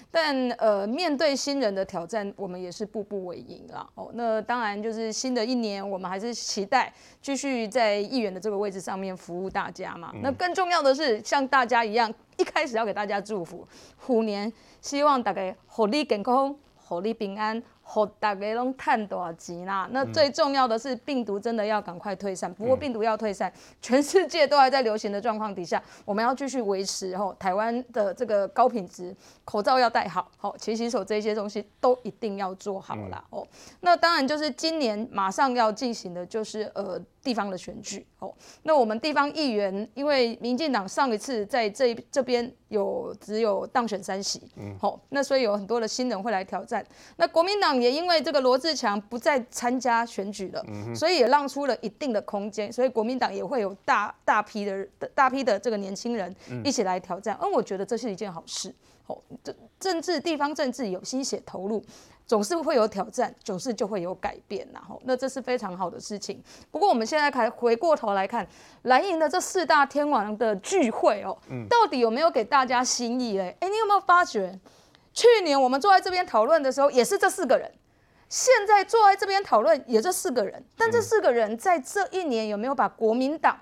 [0.10, 3.88] 但呃，面对新人的挑战，我们也是步步为营啦。
[3.94, 6.92] 哦，那当然就是新的一年，我们还是期待
[7.22, 10.12] 继续在议员的这个位置上面服务大家嘛。
[10.24, 13.68] 那更重要的是，像大家一样，一开始要给大家祝福，
[13.98, 16.56] 虎年希望大家虎力健康，
[16.88, 17.62] 虎力平安。
[17.94, 19.88] 好，大家拢赚大钱啦。
[19.92, 22.52] 那最重要的是，病毒真的要赶快退散。
[22.52, 23.54] 不过，病毒要退散，
[23.84, 33.24] 全世界都还在流行的状况底下，我们要继续维持吼台湾的这个高品质，口罩要戴好，好勤洗手这些东西都一定要做好啦。
[33.30, 33.46] 哦。
[33.82, 37.00] 那当然就是今年马上要进行的就是呃。
[37.24, 46.86] 地方的选举，哦，那我们地方议员，因为民进党上一次在这这边有只有当选三席，嗯，好，那所以有很多的新人会来挑战。
[47.16, 50.66] 那国民党也因为这个罗志强不再参加选举了，
[50.96, 57.38] 所以也让出了一定的空间，所以国民党也会有大大批的大批的这个年轻人一起来挑战。
[57.42, 58.74] 嗯，我觉得这是一件好事。
[59.08, 61.84] 哦，政政治地方政治有心血投入，
[62.26, 66.42] 总是会有挑战，总是就会有改变，然后那这是非常好的事情。
[66.72, 68.48] 不过我们现在开回过头来看
[68.84, 71.38] 蓝营的这四大天王的聚会哦，
[71.70, 73.54] 到底有没有给大家新意嘞？
[73.60, 74.58] 哎，你有没有发觉？
[75.14, 77.72] 去年我们坐在这边讨论的时候，也是这四个人。
[78.30, 80.64] 现在坐在这边讨论，也这四个人。
[80.76, 83.56] 但这四个人在这一年有没有把国民党，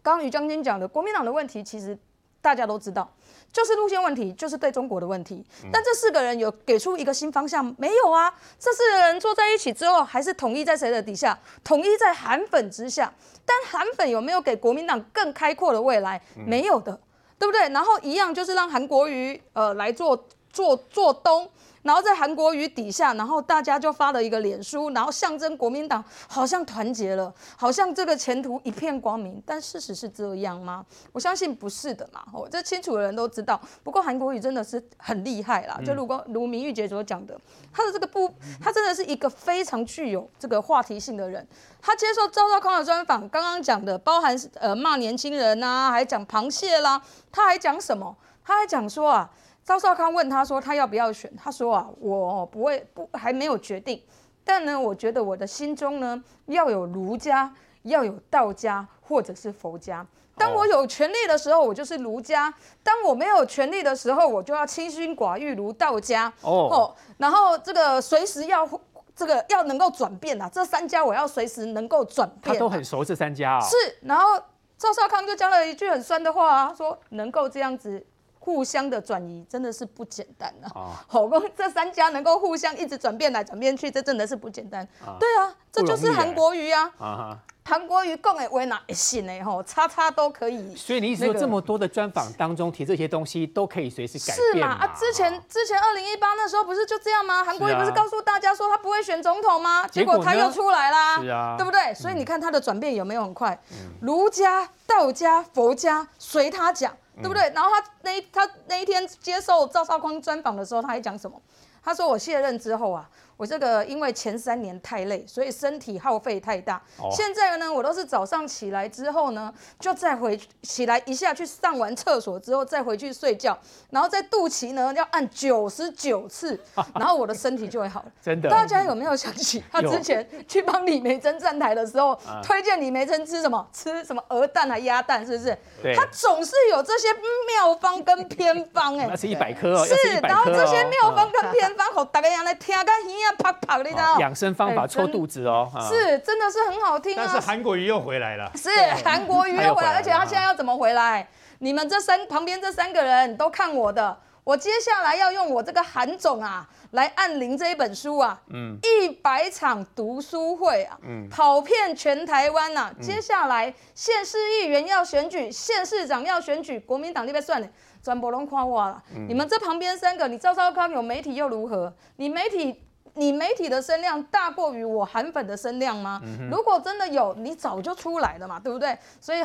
[0.00, 1.98] 刚刚于将军讲的国民党的问题，其实
[2.40, 3.12] 大家都知道，
[3.52, 5.44] 就是路线问题，就是对中国的问题。
[5.72, 8.32] 但这四个人有给出一个新方向没有啊？
[8.60, 11.36] 这四个人坐在一起之后，还是统一在谁的底下？
[11.64, 13.12] 统一在韩粉之下。
[13.44, 16.22] 但韩粉有没有给国民党更开阔的未来？
[16.46, 17.00] 没有的，
[17.40, 17.68] 对不对？
[17.70, 20.28] 然后一样就是让韩国瑜呃来做。
[20.52, 21.48] 做做东，
[21.82, 29.40] 然后在韩国瑜底下，然后大家就发了一个脸书，然后象征国民党好像团结了，好像这个前途一片光明。
[29.46, 30.84] 但事实是这样吗？
[31.12, 32.22] 我相信不是的嘛。
[32.34, 33.60] 哦，这清楚的人都知道。
[33.84, 37.38] 不过韩国瑜真的是很厉害啦，就如果如明玉姐所讲的，
[37.72, 38.28] 他的这个不，
[38.60, 41.46] 他真的是一个非常具有这个话题性的人。
[41.80, 47.00] 他接受赵少康的专访，刚刚讲的包含呃骂年轻人啊，还讲螃蟹啦，
[47.32, 48.14] 他还讲什么？
[48.44, 49.30] 他还讲说啊。
[49.64, 54.02] 赵少康问他说：“他要不要选？”他说：“啊，我不会，不还没有决定。
[54.42, 60.04] 但呢，我觉得我的心中呢，要有儒家，要有道家，或者是佛家。
[60.36, 62.50] 当我有权利的时候，我就是儒家；
[62.82, 66.32] 当我没有权利的时候，我就要清心寡欲，如道家。
[66.40, 68.68] 哦，然后这个随时要
[69.14, 72.54] 这个要能够转变啊，这三家我要随时能够转变。
[72.54, 73.60] 他都很熟这三家啊。
[73.60, 74.42] 是，然后
[74.78, 78.04] 赵少康就讲了一句很酸的话啊，说能够这样子。”
[78.42, 81.04] 互相的转移真的是不简单啊！
[81.06, 84.86] 好，这三家能够互相一直转变来转变去，这真的是不简单。
[85.20, 87.38] 对啊，这就是韩国瑜啊！
[87.62, 89.44] 韩国瑜讲的为哪会信呢？
[89.44, 90.74] 吼，叉叉都可以。
[90.74, 94.54] 所以你意思说，这么多的专访当中提这些东西，都可以随时改变？
[94.54, 94.68] 是嘛？
[94.68, 97.44] 啊，之前之前二零一八那时候不是就这样吗？
[97.44, 99.86] 韩国瑜不是告诉大家说他不会选总统吗？
[99.86, 101.94] 结果他又出来啦，是啊，对不对？
[101.94, 103.56] 所以你看他的转变有没有很快？
[104.00, 106.96] 儒家、道家、佛家，随他讲。
[107.20, 107.50] 对不对？
[107.54, 111.40] 然后他那一他那一天接受赵少康专访的时候，他还讲什么？
[111.82, 113.08] 他说：“我卸任之后啊。”
[113.40, 116.76] 我这个因为前三年太累，所以身体耗费太大。
[116.98, 126.60] 哦、现在呢，我都是早上起来之后呢，就再回起来一下去上完厕所之后再回去睡觉，然后在肚脐呢要按九十九次，
[126.94, 128.12] 然后我的身体就会好了。
[128.22, 128.50] 真的？
[128.50, 133.66] 大家有没有想起他之前去帮李梅珍站台的时候，推荐李梅珍吃什么？
[133.72, 135.24] 吃什么鹅蛋啊鸭蛋？
[135.24, 135.56] 是不是？
[135.82, 139.08] 对他总是有这些妙方跟偏方哎、欸。
[139.08, 139.86] 那是一百颗哦。
[139.86, 144.18] 是，然后这些妙方跟偏方，好大家让来听个耳啪啪，你知道？
[144.18, 147.24] 养生方法搓肚子哦，是真的是很好听啊。
[147.24, 148.68] 但是韩国瑜又回来了，是
[149.04, 151.28] 韩国瑜又回来，而且他现在要怎么回来？
[151.58, 162.90] 你们这三旁边这三个人都看我的，我接下来要用我这个韩总啊来按铃这一本书啊，嗯，一百场读书会啊，嗯，跑遍全台湾呐。
[163.00, 167.68] 接下来县市议员要选举，县市长要选举，国民党那边算了。
[168.02, 171.92] 转播龙夸我了，你们这旁边三个，你赵少康有媒体又如何？
[172.16, 172.82] 你媒体，
[173.14, 176.20] 你媒体的声量大过于我韩粉的声量吗？
[176.24, 178.96] 嗯、如果真的有，你早就出来了嘛，对不对？
[179.20, 179.44] 所以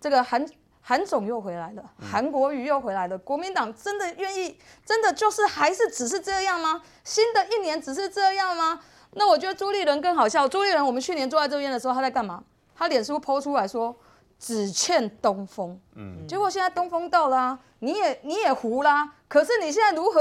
[0.00, 0.46] 这个韩
[0.80, 6.82] 韩总又回来了，韩国瑜又回来了，国民党真的愿意，真的就是还是只是这样吗？
[7.04, 8.80] 新的一年只是这样吗？
[9.14, 10.48] 那我觉得朱立伦更好笑。
[10.48, 12.42] 朱立伦，我们去年坐在这边的时候，他在干嘛？
[12.76, 13.94] 他脸书 po 出来说。
[14.40, 20.18] 只欠东风，嗯，结果现在东风到了啊，你也你也糊啦，可是你现在如何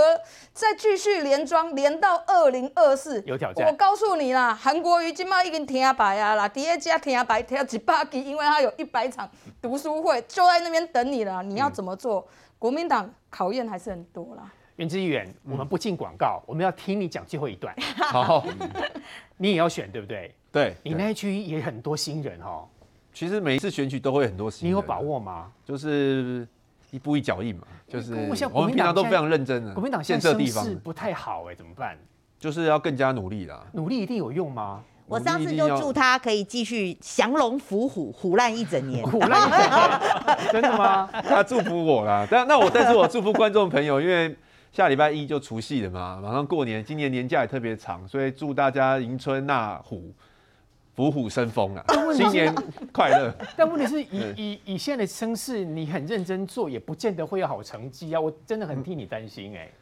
[0.52, 3.24] 再继续连庄连到二零二四？
[3.26, 3.66] 有挑战。
[3.66, 9.28] 我告诉你啦，韩国瑜今麦已经听白啊啦，第二家听白听几百集，因为他有一百场
[9.62, 11.42] 读书会就在那边等你了。
[11.42, 12.20] 你要怎么做？
[12.20, 12.28] 嗯、
[12.60, 14.52] 国民党考验还是很多啦。
[14.76, 17.74] 袁之议员，我们不进广告，我们要听你讲最后一段。
[17.96, 18.46] 好，
[19.38, 20.36] 你也要选对不对？
[20.52, 22.68] 对，你那一区也很多新人哦。
[23.14, 25.48] 其实每一次选举都会很多事，你有把握吗？
[25.66, 26.48] 就是
[26.92, 28.14] 一步一脚印嘛，就是
[28.54, 29.74] 我们平常都非常认真的。
[29.74, 31.98] 国民党现在声势不太好哎，怎么办？
[32.40, 33.66] 就是要更加努力啦。
[33.74, 34.82] 努力一定有用吗？
[35.08, 39.04] 我上次就祝他可以继续降龙伏虎，虎烂一整年。
[39.04, 41.10] 虎烂一整年， 真的吗？
[41.12, 44.36] 他祝福我啦，但那我但是我祝福观众朋友，因为
[44.72, 50.14] 下礼拜一就除夕了嘛，马上过年，今年年假也特别长，所以祝大家迎春纳虎。
[51.00, 51.86] 虎虎生风啊！
[52.14, 52.54] 新年
[52.92, 53.34] 快乐！
[53.56, 58.20] 但问题是以以以现在的声势，你很认真做，也不见得会有好成绩啊！
[58.20, 59.74] 我真的很替你担心哎、欸。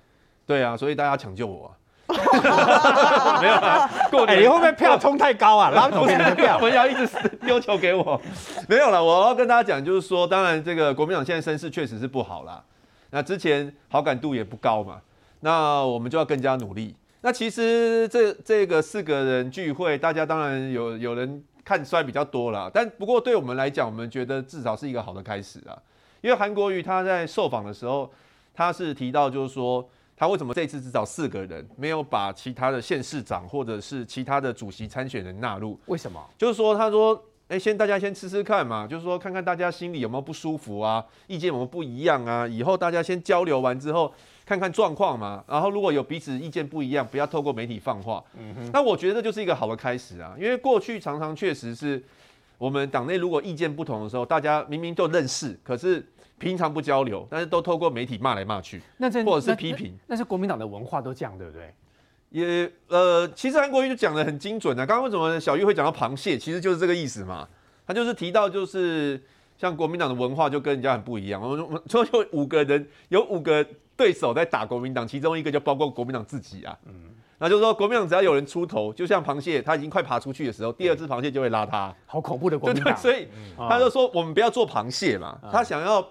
[0.46, 1.74] 对啊，所以大家抢救我、啊。
[3.42, 5.72] 没有啦，过哎、年你会不会票冲太高啊？
[5.72, 6.58] 拉不走别人的票。
[6.62, 7.10] 文尧一直
[7.44, 8.22] 丢球给我，
[8.70, 9.04] 没有了。
[9.04, 12.64] 我要跟大家讲，就是说，当然这个国民党现在声势确实是不好啦。
[13.10, 15.02] 那之前好感度也不高嘛，
[15.40, 16.96] 那我们就要更加努力。
[17.28, 25.78] 那其实这这个四个人聚会，大家当然有有人看衰比较多啦，但不过对我们来讲，我们觉得至少是一个好的开始啊。
[26.22, 28.10] 因为韩国瑜他在受访的时候，
[28.54, 29.86] 他是提到就是说，
[30.16, 35.78] 他为什么这次只找四个人，没有把其他的县市长或者是其他的主席参选人纳入？
[35.88, 36.26] 为什么？
[36.38, 44.14] 就是说，他说，哎，先大家先吃吃看嘛，就是说看看大家心里有没有不舒服啊，意见有没有不一样啊，以后大家先交流完之后，
[44.48, 48.24] 看看状况嘛，然后如果有彼此意见不一样，不要透过媒体放话。
[48.40, 48.70] 嗯哼。
[48.72, 52.02] 那我觉得这就是一个好的开始啊，因为过去常常确实是
[52.58, 56.06] 我们党内如果意见不同的时候，大家明明都认识，可是。
[56.40, 61.74] 平常不交流，但是都透过媒体骂来骂去，那这或者是批评，那是国民党的文化都这样，对不对？
[62.30, 64.86] 也呃，其实韩国瑜就讲的很精准啊。
[64.86, 67.50] 刚刚为什么小玉会讲到螃蟹，其实就是这个意思嘛。
[67.88, 69.20] 他就是提到，就是
[69.58, 71.42] 像国民党的文化就跟人家很不一样。
[71.42, 73.66] 我们我们说有五个人，有五个
[73.98, 76.78] 对手在打国民党，其中一个就包括国民党自己啊。
[76.86, 76.94] 嗯，
[77.40, 81.94] 那就是说国民党只要有人出头，就像螃蟹，它已经快爬出去的时候，第二只螃蟹就会拉它。
[82.06, 82.96] 好恐怖的国民党。
[82.96, 86.08] 所以他就说我们不要做螃蟹嘛，他想要。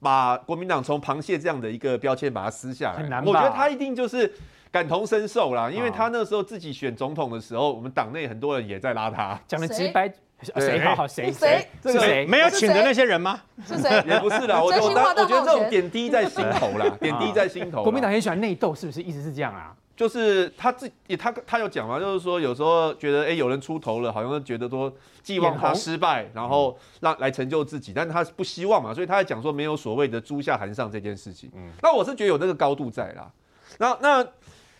[0.00, 3.24] 把国民党从螃蟹这样的一个标签把它撕下来，很难。
[3.24, 4.32] 我觉得他一定就是
[4.70, 9.38] 感同身受啦，因为他那时候自己选总统的时候，我们党内很多人也在拉他。
[9.46, 10.12] 讲的直白，
[10.56, 13.40] 谁好好谁谁这个谁没有请的那些人吗？
[13.66, 13.90] 是谁？
[14.06, 17.82] 也不是啦，我我我觉得这种点滴在心头啦， 点滴在心头。
[17.82, 19.02] 国民党很喜欢内斗，是不是？
[19.02, 19.74] 一直是这样啊？
[19.96, 24.92] 就是他自己，他他有讲嘛，就是说有时候觉得哎、欸、有人出头了，好像觉得说
[25.24, 31.50] 寄望他失败，然后让来成就自己，但是他不希望嘛，所以他在讲说没有所谓的猪下含上这件事情。
[31.56, 33.28] 嗯，那我是觉得有那个高度在啦。
[33.78, 34.24] 那那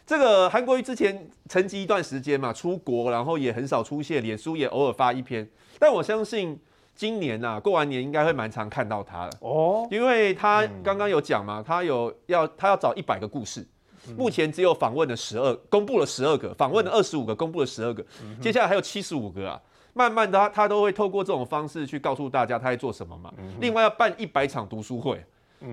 [0.08, 5.46] 这个韩国瑜之前沉寂一段时间嘛，出国然后也很少出现，脸书也偶尔发一篇，
[5.78, 6.58] 但我相信
[6.94, 13.68] 今年啊过完年应该会蛮常看到他的哦，因为他刚刚有讲嘛，他有要他要找一百个故事。
[14.16, 18.02] 目前只有访问了十二，公布了十二个，访问了二十五个，公布了十二个，
[18.40, 19.60] 接下来还有七十五个啊。
[19.92, 23.30] 慢慢的他，他都会透过这种方式去告诉大家他在做什么嘛。
[23.60, 25.22] 另外要办一百场读书会，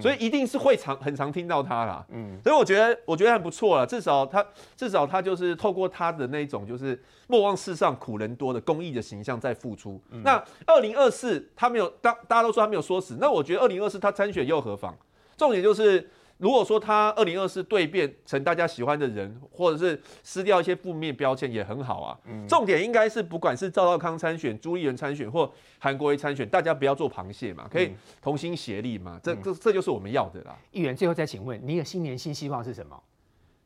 [0.02, 2.06] 所以一定是会常很常听到他啦。
[2.10, 4.46] 嗯所以我觉得我觉得还不错了，至少他
[4.76, 10.02] 至少他就是透过他的那种就是莫忘世上苦人多的公益的形象在付出。
[10.24, 14.96] 那二零二四他没有，大大家都说他没有说死，那我觉得二零二四他参选又何妨？
[15.38, 16.10] 重点就是。
[16.38, 22.18] 如果说他二零二四蜕变成大家喜欢的人，或者是撕掉一些负面标签也很好啊。
[22.26, 29.14] 嗯、重点应该是不管是赵少康参选、朱立伦参选或韩国瑜参选，大家不要做螃蟹嘛，可以同心协力嘛。
[29.16, 30.58] 嗯、这这这就是我们要的啦。
[30.72, 33.02] 议员最后再请问，你的新年新希望是什么？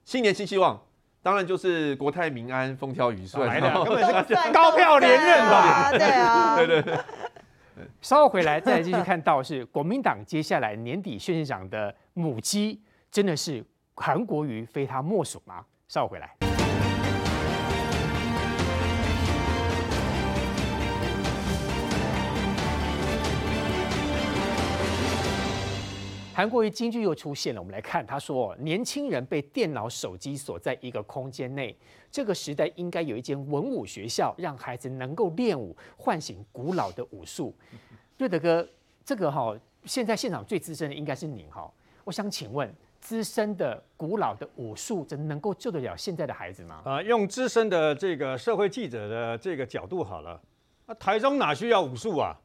[0.05, 0.79] 新年新希望
[1.23, 5.91] 当然就是国泰民安、风调雨顺，来的根本是高票连任吧？
[5.91, 6.97] 对啊， 对对对。
[8.01, 13.63] 稍后回来再来继续看到是国民党接下来年底宣誓长的母鸡，真的是
[13.95, 15.65] 韩国瑜非他莫属吗？
[15.88, 16.36] 稍后回来。
[26.34, 31.73] 韩国瑜金句又出现了，我们来看，他说：“年轻人被电脑、手机锁在一个空间内，
[32.12, 37.55] 这个时代应该有一间文武学校，让孩子能够练武，唤醒古老的武术。”
[38.17, 38.67] 瑞德哥，
[39.05, 41.69] 这个哈，现在现场最资深的应该是您哈。
[42.09, 42.67] 我想请问，
[42.99, 46.81] 资深的古老的武术，真能够救得了现在的孩子吗？
[46.83, 50.41] 啊，用资深的这个社会记者的这个角度好了，
[50.87, 52.35] 啊台中哪需要武术啊？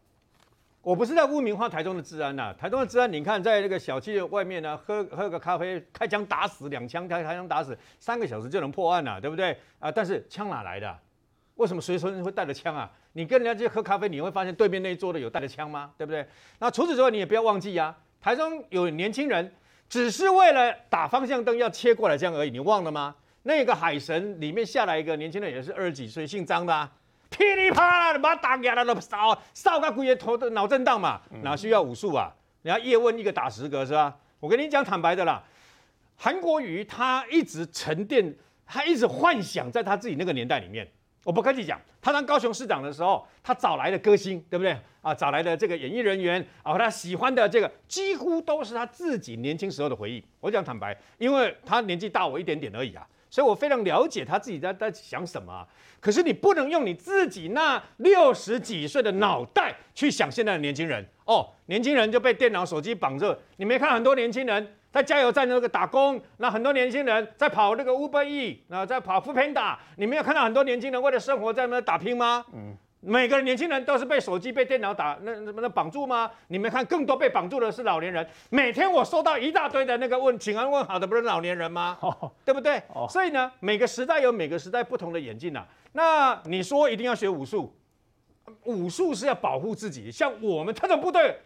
[0.82, 9.90] 我不是在污名化台中的治安呐、台中的治安，你看在那个小区外面呢、喝喝个咖啡，开枪打死两枪，开开枪打死，三个小时就能破案了、对不对啊？
[9.90, 10.94] 但是枪哪来的、
[11.54, 12.92] 为什么随身会带着枪啊？
[13.14, 15.90] 你跟人家去喝咖啡，你会发现对面那一桌的有带着枪吗？
[15.96, 16.26] 对不对？
[16.58, 19.52] 那除此之外，你也不要忘记呀、台中有年轻人
[19.86, 23.14] 只是为了打方向灯要切过来这样而已，你忘了吗？
[23.42, 26.90] 那个海神里面下来一个年轻人，也是二十几岁，姓张的、啊。
[27.28, 32.32] 噼里啪啦，把他打压了，都烧烧他鬼爷头的脑震荡嘛，哪需要武术啊？
[32.62, 34.16] 人家叶问一个打十个是吧？
[34.40, 35.44] 我跟你讲坦白的啦，
[36.16, 38.34] 韩国瑜他一直沉淀，
[38.64, 40.90] 他一直幻想在他自己那个年代里面。
[41.24, 45.14] 我不客气讲，他当高雄市长的时候，他找来的歌星，对不对啊？
[45.14, 50.22] 找来的这个演艺人员啊，他喜欢的这个几乎都是他自己年轻时候的回忆。
[50.40, 53.06] 我讲坦白，因为他年纪大我一点点而已啊。
[53.30, 55.66] 所以我非常了解他自己在在想什么，
[55.98, 63.36] 可是你不能用你自己那六十几岁的脑袋去想现在的年轻人哦，年轻人就被电脑手机绑着。
[63.56, 72.44] 你没看很多年轻人在加油站那个打工，那很多年轻人在跑那个 Uber E，然后在跑 Foodpanda，你没有看到很多年轻人为了生活在那打拼吗？
[72.52, 72.76] 嗯。
[73.06, 76.30] 每个年轻人都是被手机、被电脑打那什么的绑住吗？
[76.46, 78.26] 你们看，更多被绑住的是老年人。
[78.48, 81.98] 每天我收到一大堆的那个问请安问好的，不是老年人吗？
[82.00, 82.80] 哦、对不对？
[82.94, 85.66] 哦、所以呢，每个时代有每个时代不同的眼镜啊。
[85.92, 87.76] 那你说一定要学武术，
[88.62, 90.10] 武术是要保护自己。
[90.10, 91.36] 像我们特种部队，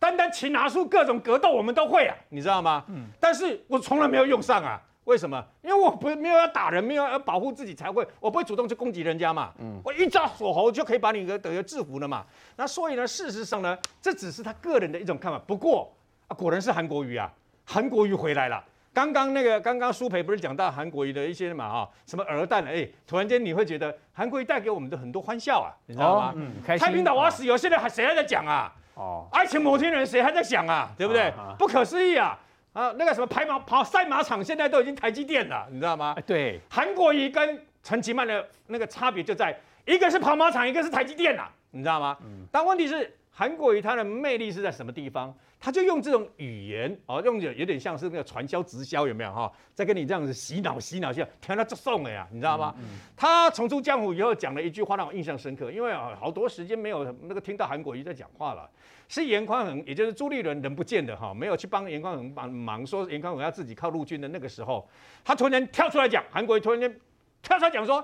[0.00, 2.82] 单单擒拿术、各种格斗，我们都会啊，你知道吗？
[2.88, 3.04] 嗯。
[3.20, 4.80] 但是我从来没有用上啊。
[5.04, 5.44] 为什么？
[5.62, 9.50] 因为我不没有要打人，没有要保护自己才会，我不会主动去攻击人家嘛。
[9.58, 12.24] 嗯，我一招锁喉就可以把你给等于制服了嘛。
[12.56, 15.38] 那所以呢，事实上呢，这只是他个人的一种看法。
[15.46, 15.92] 不过
[16.28, 17.32] 啊，果然是韩国瑜啊，
[17.64, 18.62] 韩国瑜回来了。
[18.92, 26.28] 刚刚那个刚刚苏培不是讲到韩国瑜的一些嘛哈，什么儿蛋哎，突然间你会觉得韩国瑜带给我们的很多欢笑啊，你知道吗？
[26.28, 28.72] 哦、嗯，太平岛我要死，有些人还谁还在讲啊？
[28.94, 30.90] 哦，爱情摩天轮谁还在想啊？
[30.96, 31.28] 对不对？
[31.30, 32.38] 哦、不可思议啊！
[32.72, 36.14] 啊，那个什么排马跑赛马场现在都已经台积电了，你知道吗？
[36.26, 42.16] 对，韩国瑜跟陈其曼的那个差别就在一个是跑马场，一个是台积电呐，你知道吗？
[42.22, 42.46] 嗯。
[42.52, 45.34] 但问题是韩国瑜他的魅力是在什么地方？
[45.58, 49.50] 他就用这种语言哦，用有有点像是那个传销直销有没有哈？
[49.74, 52.74] 在跟你这样子洗脑洗脑，像听他就送了呀，你知道吗？
[52.78, 58.68] 嗯嗯、他重出江湖以后讲了一句话让我印象深刻，因为啊好多时间没有那个听到韩国瑜在讲话了。
[59.06, 64.88] 是严宽恒，也就是朱立伦人不见的哈，没有去帮严宽恒帮忙，说严宽恒要自己靠陆军的那个时候，
[65.24, 67.00] 他突然跳出来讲，韩国瑜突然间
[67.42, 68.02] 跳出来讲说，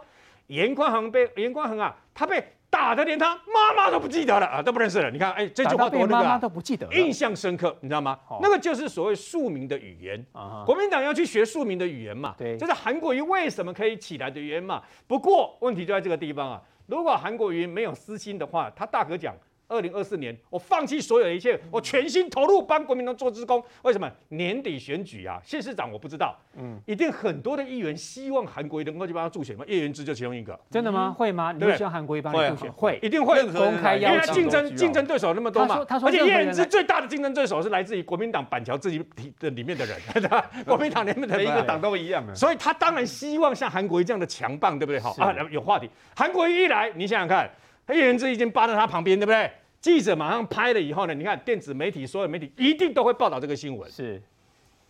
[0.48, 5.10] 严宽恒被严宽恒啊，他被打的连他妈妈都不记得了啊，都不认识了。
[5.10, 8.18] 你看，哎，这句话多那个、啊、妈妈都不记得，印象深刻，你知道吗？
[8.28, 14.82] 哦、那个就是所谓庶民的语言，啊、国民党要去学庶民的语言嘛，对，就是韩国瑜为什么可以起来的原因嘛。
[15.06, 19.34] 不过问题就在这个地方啊，如果韩国瑜没有私心的话，他大可讲。
[19.68, 23.62] 二零二四年，我放弃所有的一切，我全心投入帮国民党做职工。
[23.82, 24.10] 为什么？
[24.28, 29.64] 年底选举啊，县市长我不知道，嗯，一定很多的议员希望韩国瑜能够去帮他助选嘛。
[29.66, 31.14] 叶元之就其中一个，真的吗？
[31.16, 31.52] 会吗？
[31.52, 32.72] 你会希望韩国瑜帮你助选？
[32.72, 34.10] 会，一定会公开邀请。
[34.10, 39.04] 因为他竞争竞争对手那么多嘛，而且叶元之最大的竞争对手是来自于国民党板桥自己
[39.40, 39.98] 的里面的人，
[40.64, 45.00] 国民党里面的每一个党都一样的，所以他当然希望像韩国瑜这样的强棒，对不对？
[45.00, 45.90] 好啊，有话题。
[46.14, 47.50] 韩国瑜一来，你想想看。
[47.94, 49.50] 叶元之已经扒在他旁边，对不对？
[49.80, 53.88] 记者马上拍了以后呢，你看电子媒体、所有媒体一定都会报道这个新闻。
[53.90, 54.20] 是，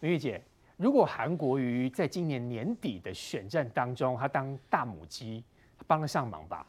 [0.00, 0.40] 明玉姐，
[0.76, 5.44] 如果韩国瑜在今年年底的选战当中，他当大母鸡，
[5.86, 6.66] 帮得上忙吧？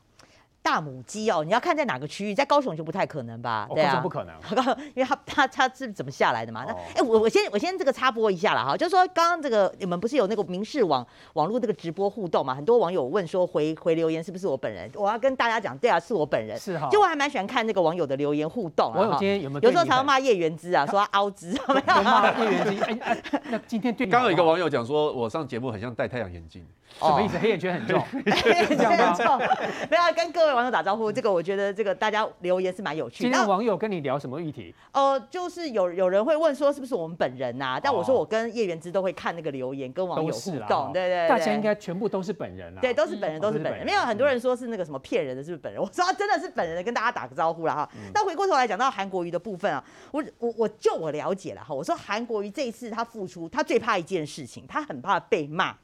[0.68, 3.65] 大母鸡哦，你要看在哪个区域，在高雄就不太可能吧？
[3.74, 4.36] 对啊，不可能，
[4.93, 6.65] 因为它它它是怎么下来的嘛？
[6.68, 12.53] 那哎，我我先我先这个插播一下了哈，就是说刚刚这个你们不是有那个民事网网络这个直播互动嘛？
[12.53, 14.91] 很多网友问说回回留言是不是我本人？
[14.95, 16.59] 我要跟大家讲，对啊，是我本人。
[16.59, 18.99] 是哈，就我还蛮喜欢看那个网友的留言互动啊。
[18.99, 19.61] 网友今天有没有？
[19.61, 22.03] 有时候常常骂叶元之啊，说他凹之， 有没有？
[22.03, 22.84] 骂叶元之。
[23.03, 23.18] 哎，
[23.49, 26.65] 那今天对刚刚有一个网友讲说，我上节目很像戴太阳眼镜。
[27.00, 27.38] 什么意思？
[27.38, 28.00] 黑眼圈很重，
[28.44, 29.38] 黑眼 圈很重。
[29.90, 33.30] 没有跟各位网友打招呼，这个我觉得这个大家留言是蛮有趣的。
[33.30, 34.74] 今天网友跟你聊什么议题？
[34.94, 37.80] 呃，就是有有人会问说是不是我们本人呐？
[37.82, 40.92] 但我说我跟叶元之都会看那个留言，跟网友互动。
[40.92, 42.82] 对对，大家应该全部都是本人啊。
[42.82, 43.86] 对，都是本人，都是本人。
[43.86, 45.82] 没有很多人说是那个什么骗人的，是不是本人？
[45.82, 47.90] 我说真的是本人，跟大家打个招呼了哈。
[48.14, 51.74] 那回过头来讲到韩国瑜的部分啊，我我我就我了解了哈。
[51.74, 55.76] 我说韩国瑜这一次他付出，他最怕一件事情，他很怕被骂，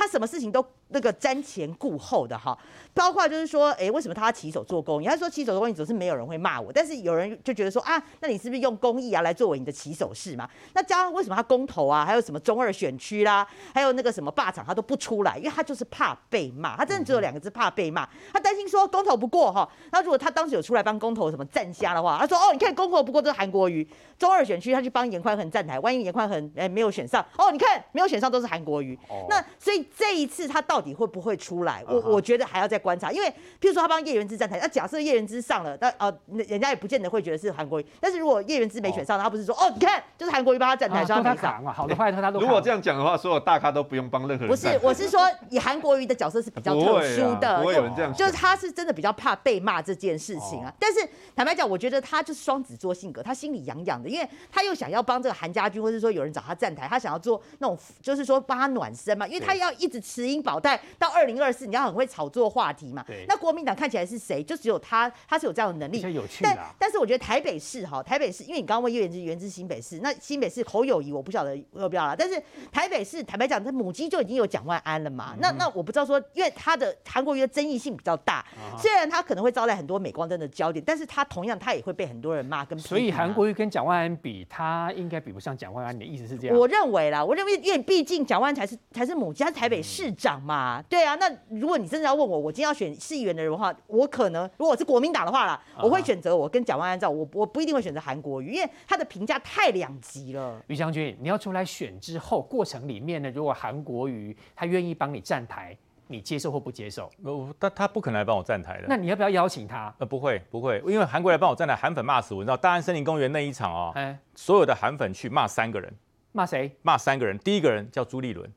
[0.00, 0.64] 他什么事情都。
[0.90, 2.56] 那个瞻前顾后的哈，
[2.92, 5.06] 包括就是说，哎，为什么他要起手做公益？
[5.06, 10.48] 他说起手做公益总是没有人会骂我，但是有人就觉得说啊，那你是不是用公益啊来作为你的起手式嘛？
[10.74, 18.08] 那加上为什么他公投啊，还有什么中二选区啦，还有那个什么霸场他都不出来，因为他就是怕被骂，他真的只有两个字，怕被骂。
[18.32, 23.86] 他担心说公投不过哈，那如果他当时有出来帮公投什么站虾的话，他说哦，你看公投不过都是韩国瑜，
[24.18, 28.98] 中二选区他去帮严宽恒站台，万一严宽恒哎没有选上，哦，你看没有选上都是韩国瑜。
[29.28, 31.60] 那所以这一次他到底会不会出？
[31.64, 33.28] 来，我我觉得还要再观察，因为
[33.60, 37.86] 譬如说他帮叶元之站台，那假设叶元之上了，那呃，人家也不见得会觉得是韩国瑜。
[38.00, 42.40] 但是如果叶元之没选上，他不是说哦，你看就是韩国瑜帮他站台，说他没上啊，好的坏的他都。
[42.40, 44.48] 如果这样讲的话，所有大咖都不用帮任何人。
[44.48, 45.20] 不是，我是说
[45.50, 50.72] 以韩国瑜的角色是比较特殊的， 不会有人这样，就是他是真的比较怕被骂这件事情啊。
[50.78, 51.06] 但是
[51.36, 60.69] 坦白讲，我觉得他就是双子座性格，他心里痒痒的，因为他又想要帮这个韩家军，或者说有人找他站台，他想要做那种就是说帮他暖身嘛，因为他要一直持盈保泰。
[60.70, 63.04] 在到二零二四，你要很会炒作话题嘛。
[63.06, 63.24] 对。
[63.28, 64.42] 那国民党看起来是谁？
[64.42, 66.00] 就只有他，他是有这样的能力。
[66.40, 72.14] 但但是我觉得台北市哈，台北市，因为你刚刚问叶元之源之新北市，那新北市侯友谊我不晓得要不要了。
[72.16, 72.40] 但是
[72.70, 75.32] 台北市坦白讲，他母鸡就已经有蒋万安了嘛。
[75.34, 82.78] 嗯、那那我不知道说，因为他的韩国瑜的争议性比较大，啊、虽然他可能会招来很多镁光灯的焦点，但是他同样他也会被很多人骂跟。
[82.78, 85.94] 所以韩国瑜跟蒋万安比，他应该比不上蒋万安。
[85.94, 86.56] 你的意思是这样？
[86.56, 90.59] 我认为啦，我认为因为毕竟蒋万安才是才是母鸡，他是台北市长嘛。
[90.59, 100.60] 嗯、对啊，那如果你真的要问我，我今天要选市议员的人的话，我可能如果我是国民党的话啦，我会选择我跟蒋万安照，我我不一定会选择韩国瑜，因为他的评价太两极了。
[100.66, 105.76] 于将军，你要出来选之后，过程里面呢，如果韩国瑜他愿意帮你站台，
[106.08, 107.08] 你接受或不接受？
[107.22, 108.86] 呃，他他不可能来帮我站台的。
[108.88, 109.94] 那你要不要邀请他？
[109.98, 112.40] 呃，不会，不会，因为韩国来帮我站台，韩粉骂死我。
[112.40, 115.92] 你知道大安森林公园那一场哦，哎，所有的韩粉去骂三个人，
[116.32, 116.76] 骂谁？
[116.82, 117.38] 骂三个人。
[117.38, 118.52] 第一个人叫朱立伦，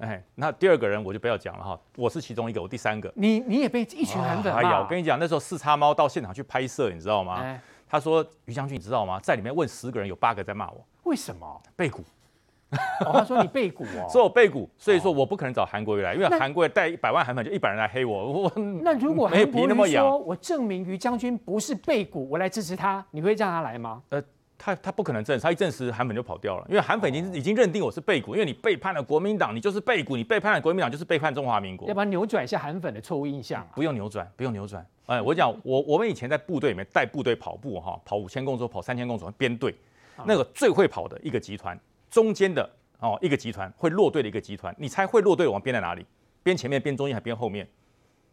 [0.00, 3.12] 哎，那第二个人我就不要讲了哈，我是其中一个，我第三个。
[3.14, 4.58] 你你也被一群韩粉骂？
[4.58, 7.40] 哎呀，我跟你讲，那时候四叉猫到现场去拍摄，你知道吗？
[7.42, 9.20] 哎，他说于将军，你知道吗？
[9.20, 10.84] 在里面问十个人，有八个在骂我。
[11.04, 11.62] 为什么？
[11.76, 12.02] 背骨。
[13.04, 18.42] 哦，他说你背骨哦， 说我背骨，所以说我不可能找韩国瑜来，因为韩国瑜带一百万韩粉就一百人来黑我。
[18.42, 24.00] 我那如果韩国瑜说我证明于将军不是背骨，我来支持他，你会让他来吗？
[24.10, 24.22] 呃，
[24.62, 31.88] 他他不可能证实，他一证实韩粉就跑掉了，因为韩粉已经已经认定我是背骨，因为你背叛了国民党，你就是背骨，你背叛了国民党就是背叛中华民国。
[31.88, 33.66] 要不然扭转一下韩粉的错误印象。
[33.74, 34.86] 不用扭转，不用扭转。
[35.06, 39.74] 哎，我讲我我们以前在部队里面带部队跑步哈，跑五千公尺，跑三千公尺，编队，
[40.26, 41.78] 那个最会跑的一个集团
[42.10, 42.68] 中间的。
[43.00, 46.04] 哦，一个集团会落队的一个集团，你猜会落队往编在哪里？
[46.42, 47.66] 编前面、编中间还编后面？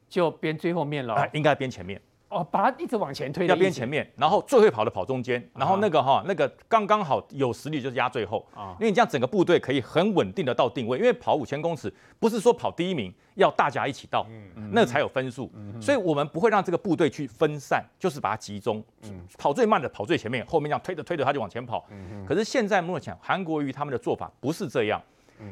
[0.10, 1.26] 就编最后面了。
[1.32, 2.02] 应该编前面。
[2.30, 3.48] 哦，把它一直往前推。
[3.48, 6.28] 要边前面，然后最会跑的跑中间，然后那个哈、uh huh.
[6.28, 8.46] 那个刚刚好有实力就是压最后。
[8.54, 8.74] 啊、uh，huh.
[8.74, 14.70] 因为你这样整个部队可以很稳定的到定位，因为跑五千公尺不是说跑第一名，要大家一起到，嗯、uh，huh.
[14.74, 15.50] 那才有分数。
[15.56, 15.82] Uh.
[15.82, 18.84] 所以我们不会让这个部队去分散，就是把它集中。
[19.04, 19.12] Uh.
[19.38, 21.86] 跑最慢的跑最前面，后面这样推着推着他就往前跑。
[21.90, 22.26] Uh.
[22.26, 25.02] 可是现在目前韩国瑜他们的做法不是这样。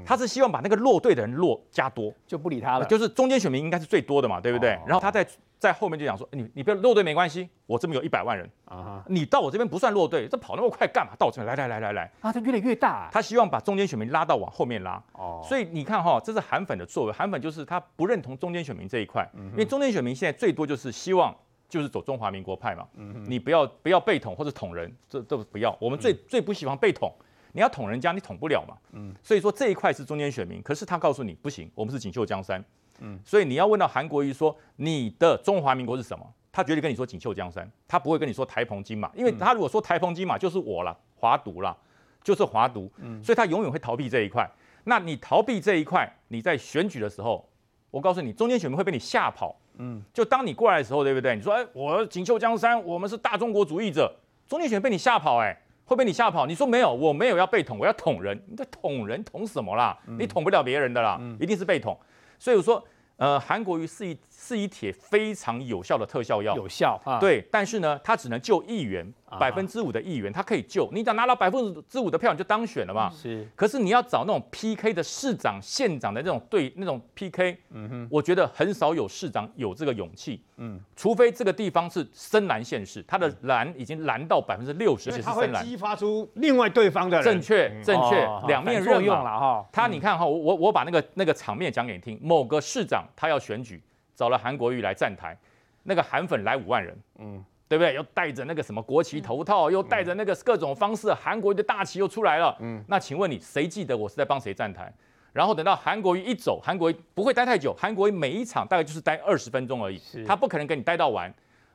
[0.06, 2.86] 他是希望把那个落队的人落加多，就不理他了。
[2.86, 4.70] 就是中间选民应该是最多的嘛，对不对？
[4.86, 5.28] 然后他在
[5.58, 11.14] 在后面就讲说，你你不要落队没关系，我这边有一百万人啊，你到我这边不算落队，这跑那么快干嘛？
[11.18, 13.10] 到我这边来来来来来啊，他越来越大。
[13.12, 15.02] 他希望把中间选民拉到往后面拉。
[15.14, 21.34] 哦，所以你看哈，这是韩粉的作为，韩粉就是他不认同中间选民这一块，因为中间选民现在最多就是希望
[21.70, 22.86] 就是走中华民国派嘛。
[22.96, 25.76] 嗯，你不要不要被捅或者捅人，这都不要。
[25.80, 27.12] 我们最最不喜欢被统。
[27.56, 28.76] 你要捅人家，你捅不了嘛。
[28.92, 32.62] 嗯，所以说这一块是中间选民，可是他告诉你不行，我们是锦绣江山。
[33.00, 41.76] 嗯，所以你要问到韩国瑜说你的中华民国是什么，他绝对跟你说锦绣江山，他不会跟你说台澎金马，因为他如果说台澎金马就是我了，华独了，
[42.22, 42.92] 就是华独。
[42.98, 44.46] 嗯，所以他永远会逃避这一块。
[44.84, 47.48] 那你逃避这一块，你在选举的时候，
[47.90, 49.58] 我告诉你，中间选民会被你吓跑。
[49.78, 51.38] 嗯，就当你过来的时候，对不对？
[51.38, 54.14] 你说，哎，我锦绣江山，我们是大中国主义者，
[54.46, 55.58] 中间选民被你吓跑，哎。
[55.86, 56.46] 会被你吓跑？
[56.46, 58.40] 你说没有，我没有要被捅，我要捅人。
[58.48, 59.98] 你在捅人，捅什么啦？
[60.20, 61.98] 你捅不了别人的啦，一定是被捅。
[62.38, 62.84] 所以我说，
[63.18, 64.18] 呃，韩国瑜是一。
[64.38, 70.88] 是一铁非常有效的特效药，有效啊，对，但是呢，它只能救议员，百分之五的议员，它可以救。
[70.92, 73.10] 你，只要拿到百分之五的票，你就当选了嘛。
[73.10, 89.66] 是，可是你要找那种 PK 的市长、县长的那种对那种 PK，嗯哼，我觉得很少有市长有这个勇气，嗯，除非这个地方是深蓝县市，它的蓝已经蓝到百分之六十，是深蓝，激发出另外对方的正确正确两面刃用了哈。
[89.72, 93.82] 他你看哈，我我我把那个那个场面讲给你听，某个市长他要选举。
[94.16, 95.38] 找了韩国瑜来站台，
[95.84, 97.94] 那个韩粉来五万人，嗯，对不对？
[97.94, 104.92] 又戴着那个什么国旗头套，又带着那个各种方式，韩国瑜的大旗又出来了，嗯，那请问你谁记得我是在帮谁站台？
[105.34, 111.34] 然后等到韩国瑜一走，韩国瑜不会待太久，韩国瑜每一场大概就是待二十分钟而已，他不可能跟你待到完，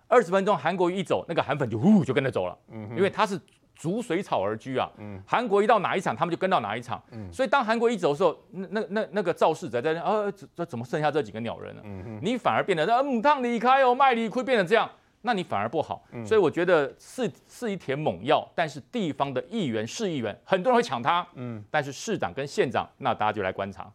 [0.09, 3.41] 二十分钟韩国瑜一走，那个韩粉就呼就跟着走了，嗯，因为他是。
[3.81, 4.87] 逐水草而居啊，
[5.27, 7.03] 韩国一到哪一场，他们就跟到哪一场。
[7.33, 11.83] 所以当韩国一走的时候，那那那那个肇事者在那，呃，这怎么剩下这几个鸟人呢？
[12.21, 14.87] 你反而变得，呃，母汤离开哦，麦理亏变成这样，
[15.23, 16.05] 那你反而不好。
[16.27, 23.91] 所以我觉得是是一帖猛药，但是地方的议员、市议员很多人会抢它，嗯，但是市长跟县长，那大家就来观察。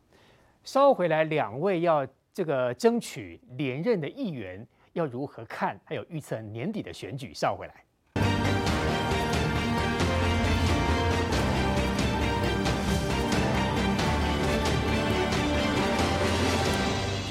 [0.64, 5.80] 稍后回来，两位要这个争取连任的议员要如何看？
[5.86, 7.85] 还有预测年底的选举，稍后回来。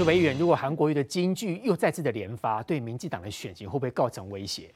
[0.03, 4.69] 委员，如果韩国瑜的京剧又再次的连发，对民进党的选情会不会构成威胁？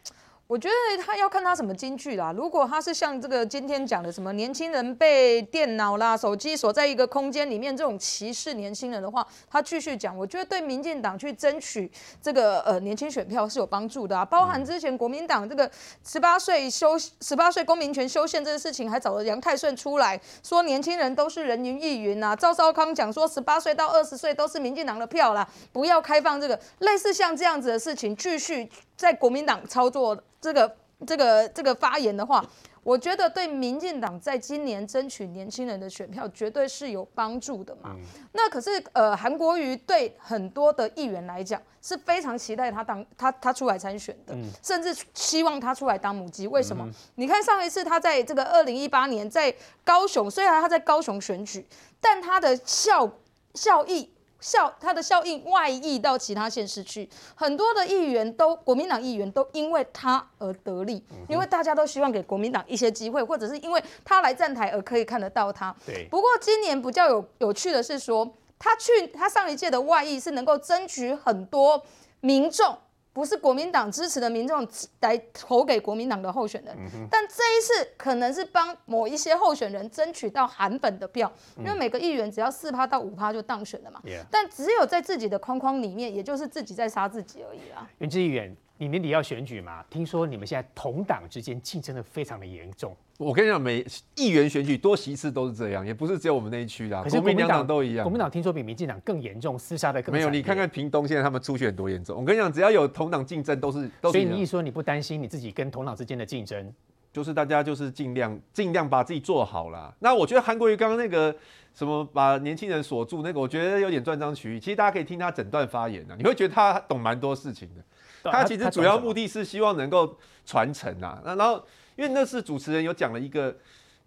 [0.49, 2.33] 我觉得他要看他什么金句啦。
[2.33, 11.91] 如果他是像这个今天讲的什么年轻人被电脑啦、手机锁在一个空间里面这种歧视年轻人的话，他继续讲，我觉得对民进党去争取
[12.23, 14.25] 这个呃年轻选票是有帮助的啊。
[14.25, 15.71] 包含之前国民党这个
[16.03, 22.35] 十八岁修十八岁公民权修宪这个事情，还找了杨泰顺出来说年轻人都是人云亦云啊。
[22.35, 30.19] 赵少康讲说十八岁到二十岁都是民进党的票啦，不要开放这个类似像这样子的事情继续在国民党操作。
[30.41, 30.77] 这个
[31.07, 32.45] 这个这个发言的话，
[32.83, 37.95] 我觉得对民进党在今年争取年轻人的选票绝对是有帮助的嘛。
[38.33, 46.47] 那可是呃，韩国瑜对很多的议员来讲是非常期待他当他他出来参选的，甚至希望他出来当母鸡。
[46.47, 46.89] 为什么？
[47.17, 51.67] 你看上一次他在这个二零一八年在高雄，虽然他在高雄选举，
[52.01, 53.09] 但他的效
[53.55, 54.11] 效益。
[54.41, 65.75] 效它的效应外溢到其他县市去，很多的议员都国民党议员都因为他而得利，因为大家都希望给国民党一些机会，或者是因为他来站台而可以看得到他。
[65.85, 66.07] 对。
[66.11, 68.29] 不过今年比较有有趣的是说，
[68.59, 71.83] 他去他上一届的外溢是能够争取很多
[72.21, 72.77] 民众。
[73.13, 74.67] 不是国民党支持的民众
[75.01, 76.77] 来投给国民党的候选人，
[77.11, 84.01] 但这一次可能是帮某一些候选人争取到韩粉的票，因为每个议员只要四趴到五趴就当选了嘛。
[84.31, 87.89] 但只有在自己的框框里面，也就是自己在杀自己而已啦。
[87.99, 89.83] 元智议员，你年底要选举嘛？
[89.91, 92.97] 听说你们现在同党之间竞争的非常的严重。
[93.19, 98.05] 我跟你讲，每议员选举多席次都是这样，也不是只有我们那一区的，国民两党都一样。
[98.05, 100.31] 国民党听说比民进党更严重，厮杀的更没有。
[100.31, 102.17] 你看看屏东现在他们初选多严重。
[102.17, 104.13] 我跟你讲，只要有同党竞争，都是都是。
[104.13, 106.73] 所以你一说你不担心你自己跟同党之间的竞争，
[107.13, 109.93] 就是大家就是尽量尽量把自己做好啦。
[109.99, 111.35] 那我觉得韩国瑜刚刚那个
[111.75, 114.61] 什么把年轻人锁住那个，我觉得有点断章取义。
[114.61, 117.83] 其实大家可以听他整段发言啊，你会觉得他懂蛮多事情的。
[118.25, 121.21] 他其实主要目的是希望能够传承啊。
[121.25, 121.63] 那然后
[121.97, 123.55] 因为那次主持人有讲了一个。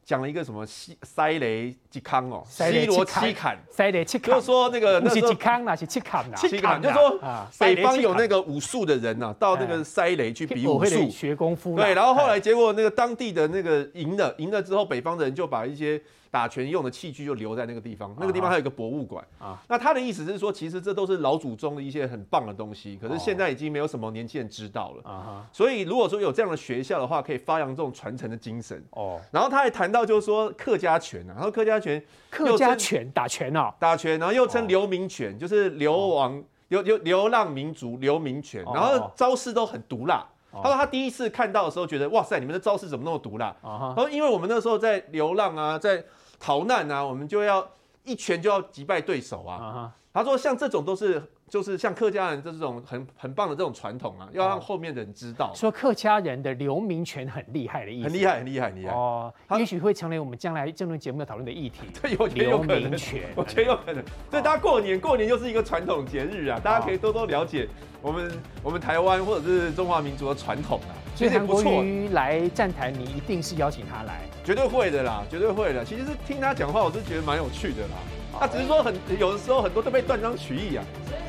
[0.04, 7.20] 讲了一个什么西塞雷吉康哦，西罗七坎，塞雷七坎，就是说那个那是吉康那是七坎呐，七坎，就是说
[7.60, 16.02] 北方有那个武术的人呐，到那个塞雷去比武术学功夫，对，然后后来结果那个当地的那个赢了，赢了之后，北方的人就把一些。
[16.32, 19.62] 打拳用的器具就留在那个地方，那个地方还有一个博物馆啊。
[19.68, 25.46] 那他的意思是说，其实这都是老祖宗的一些很棒的东西，可是现在已经没有什么年轻人知道了啊。
[25.52, 29.20] 所以如果说有这样的学校的话，可以发扬这种传承的精神哦。
[29.30, 40.26] 然后他还谈到就是说客家拳啊，然后客家拳，客家拳打拳啊，打拳，然后又称流民拳，就是流亡流流流浪民族流民拳，然后招式都很毒辣。
[40.54, 43.56] 他说他第一次看到的时候觉得哇塞，你们的招式怎么那么毒辣？
[43.62, 46.04] 他说因为我们那时候在流浪啊，在
[46.42, 47.66] 逃难啊，我们就要
[48.04, 49.94] 一拳就要击败对手啊。
[49.94, 50.02] Uh.
[50.14, 51.32] 他说像这种都是。
[51.52, 55.52] 就是像客家人这种很很棒的这种传统啊，要让后面的人知道。
[55.54, 58.08] 说客家人的流民权很厉害的意思。
[58.08, 58.94] 很厉害，很厉害，很厉害。
[58.94, 61.82] 哦，也许会成为我们将来政论节目要讨论的议题。
[62.02, 62.90] 对，我觉得有可能。
[63.36, 64.02] 我觉得有可能。
[64.30, 67.68] 所以大家过年，过年就是一个传统节日啊，大家可以多多了解
[68.02, 68.32] 我们
[68.64, 70.96] 我们台湾或者是中华民族的传统啊。
[71.18, 74.22] 所以韩国瑜来站台，你一定是邀请他来？
[74.46, 75.84] 绝对会的啦，绝对会的。
[75.84, 77.98] 其实是听他讲话，我是觉得蛮有趣的啦。
[78.42, 80.84] 他只是说很有的时候很多都被断章取义啊。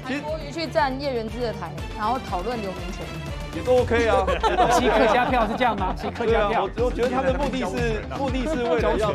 [0.09, 3.05] 其实多余去站叶元之的台，然后讨论刘明权，
[3.55, 4.25] 也都 OK 啊。
[4.73, 5.95] 吸客家票是这样吗？
[5.95, 6.63] 吸客家票。
[6.79, 9.15] 我我觉得他的目的是 目的是为了要传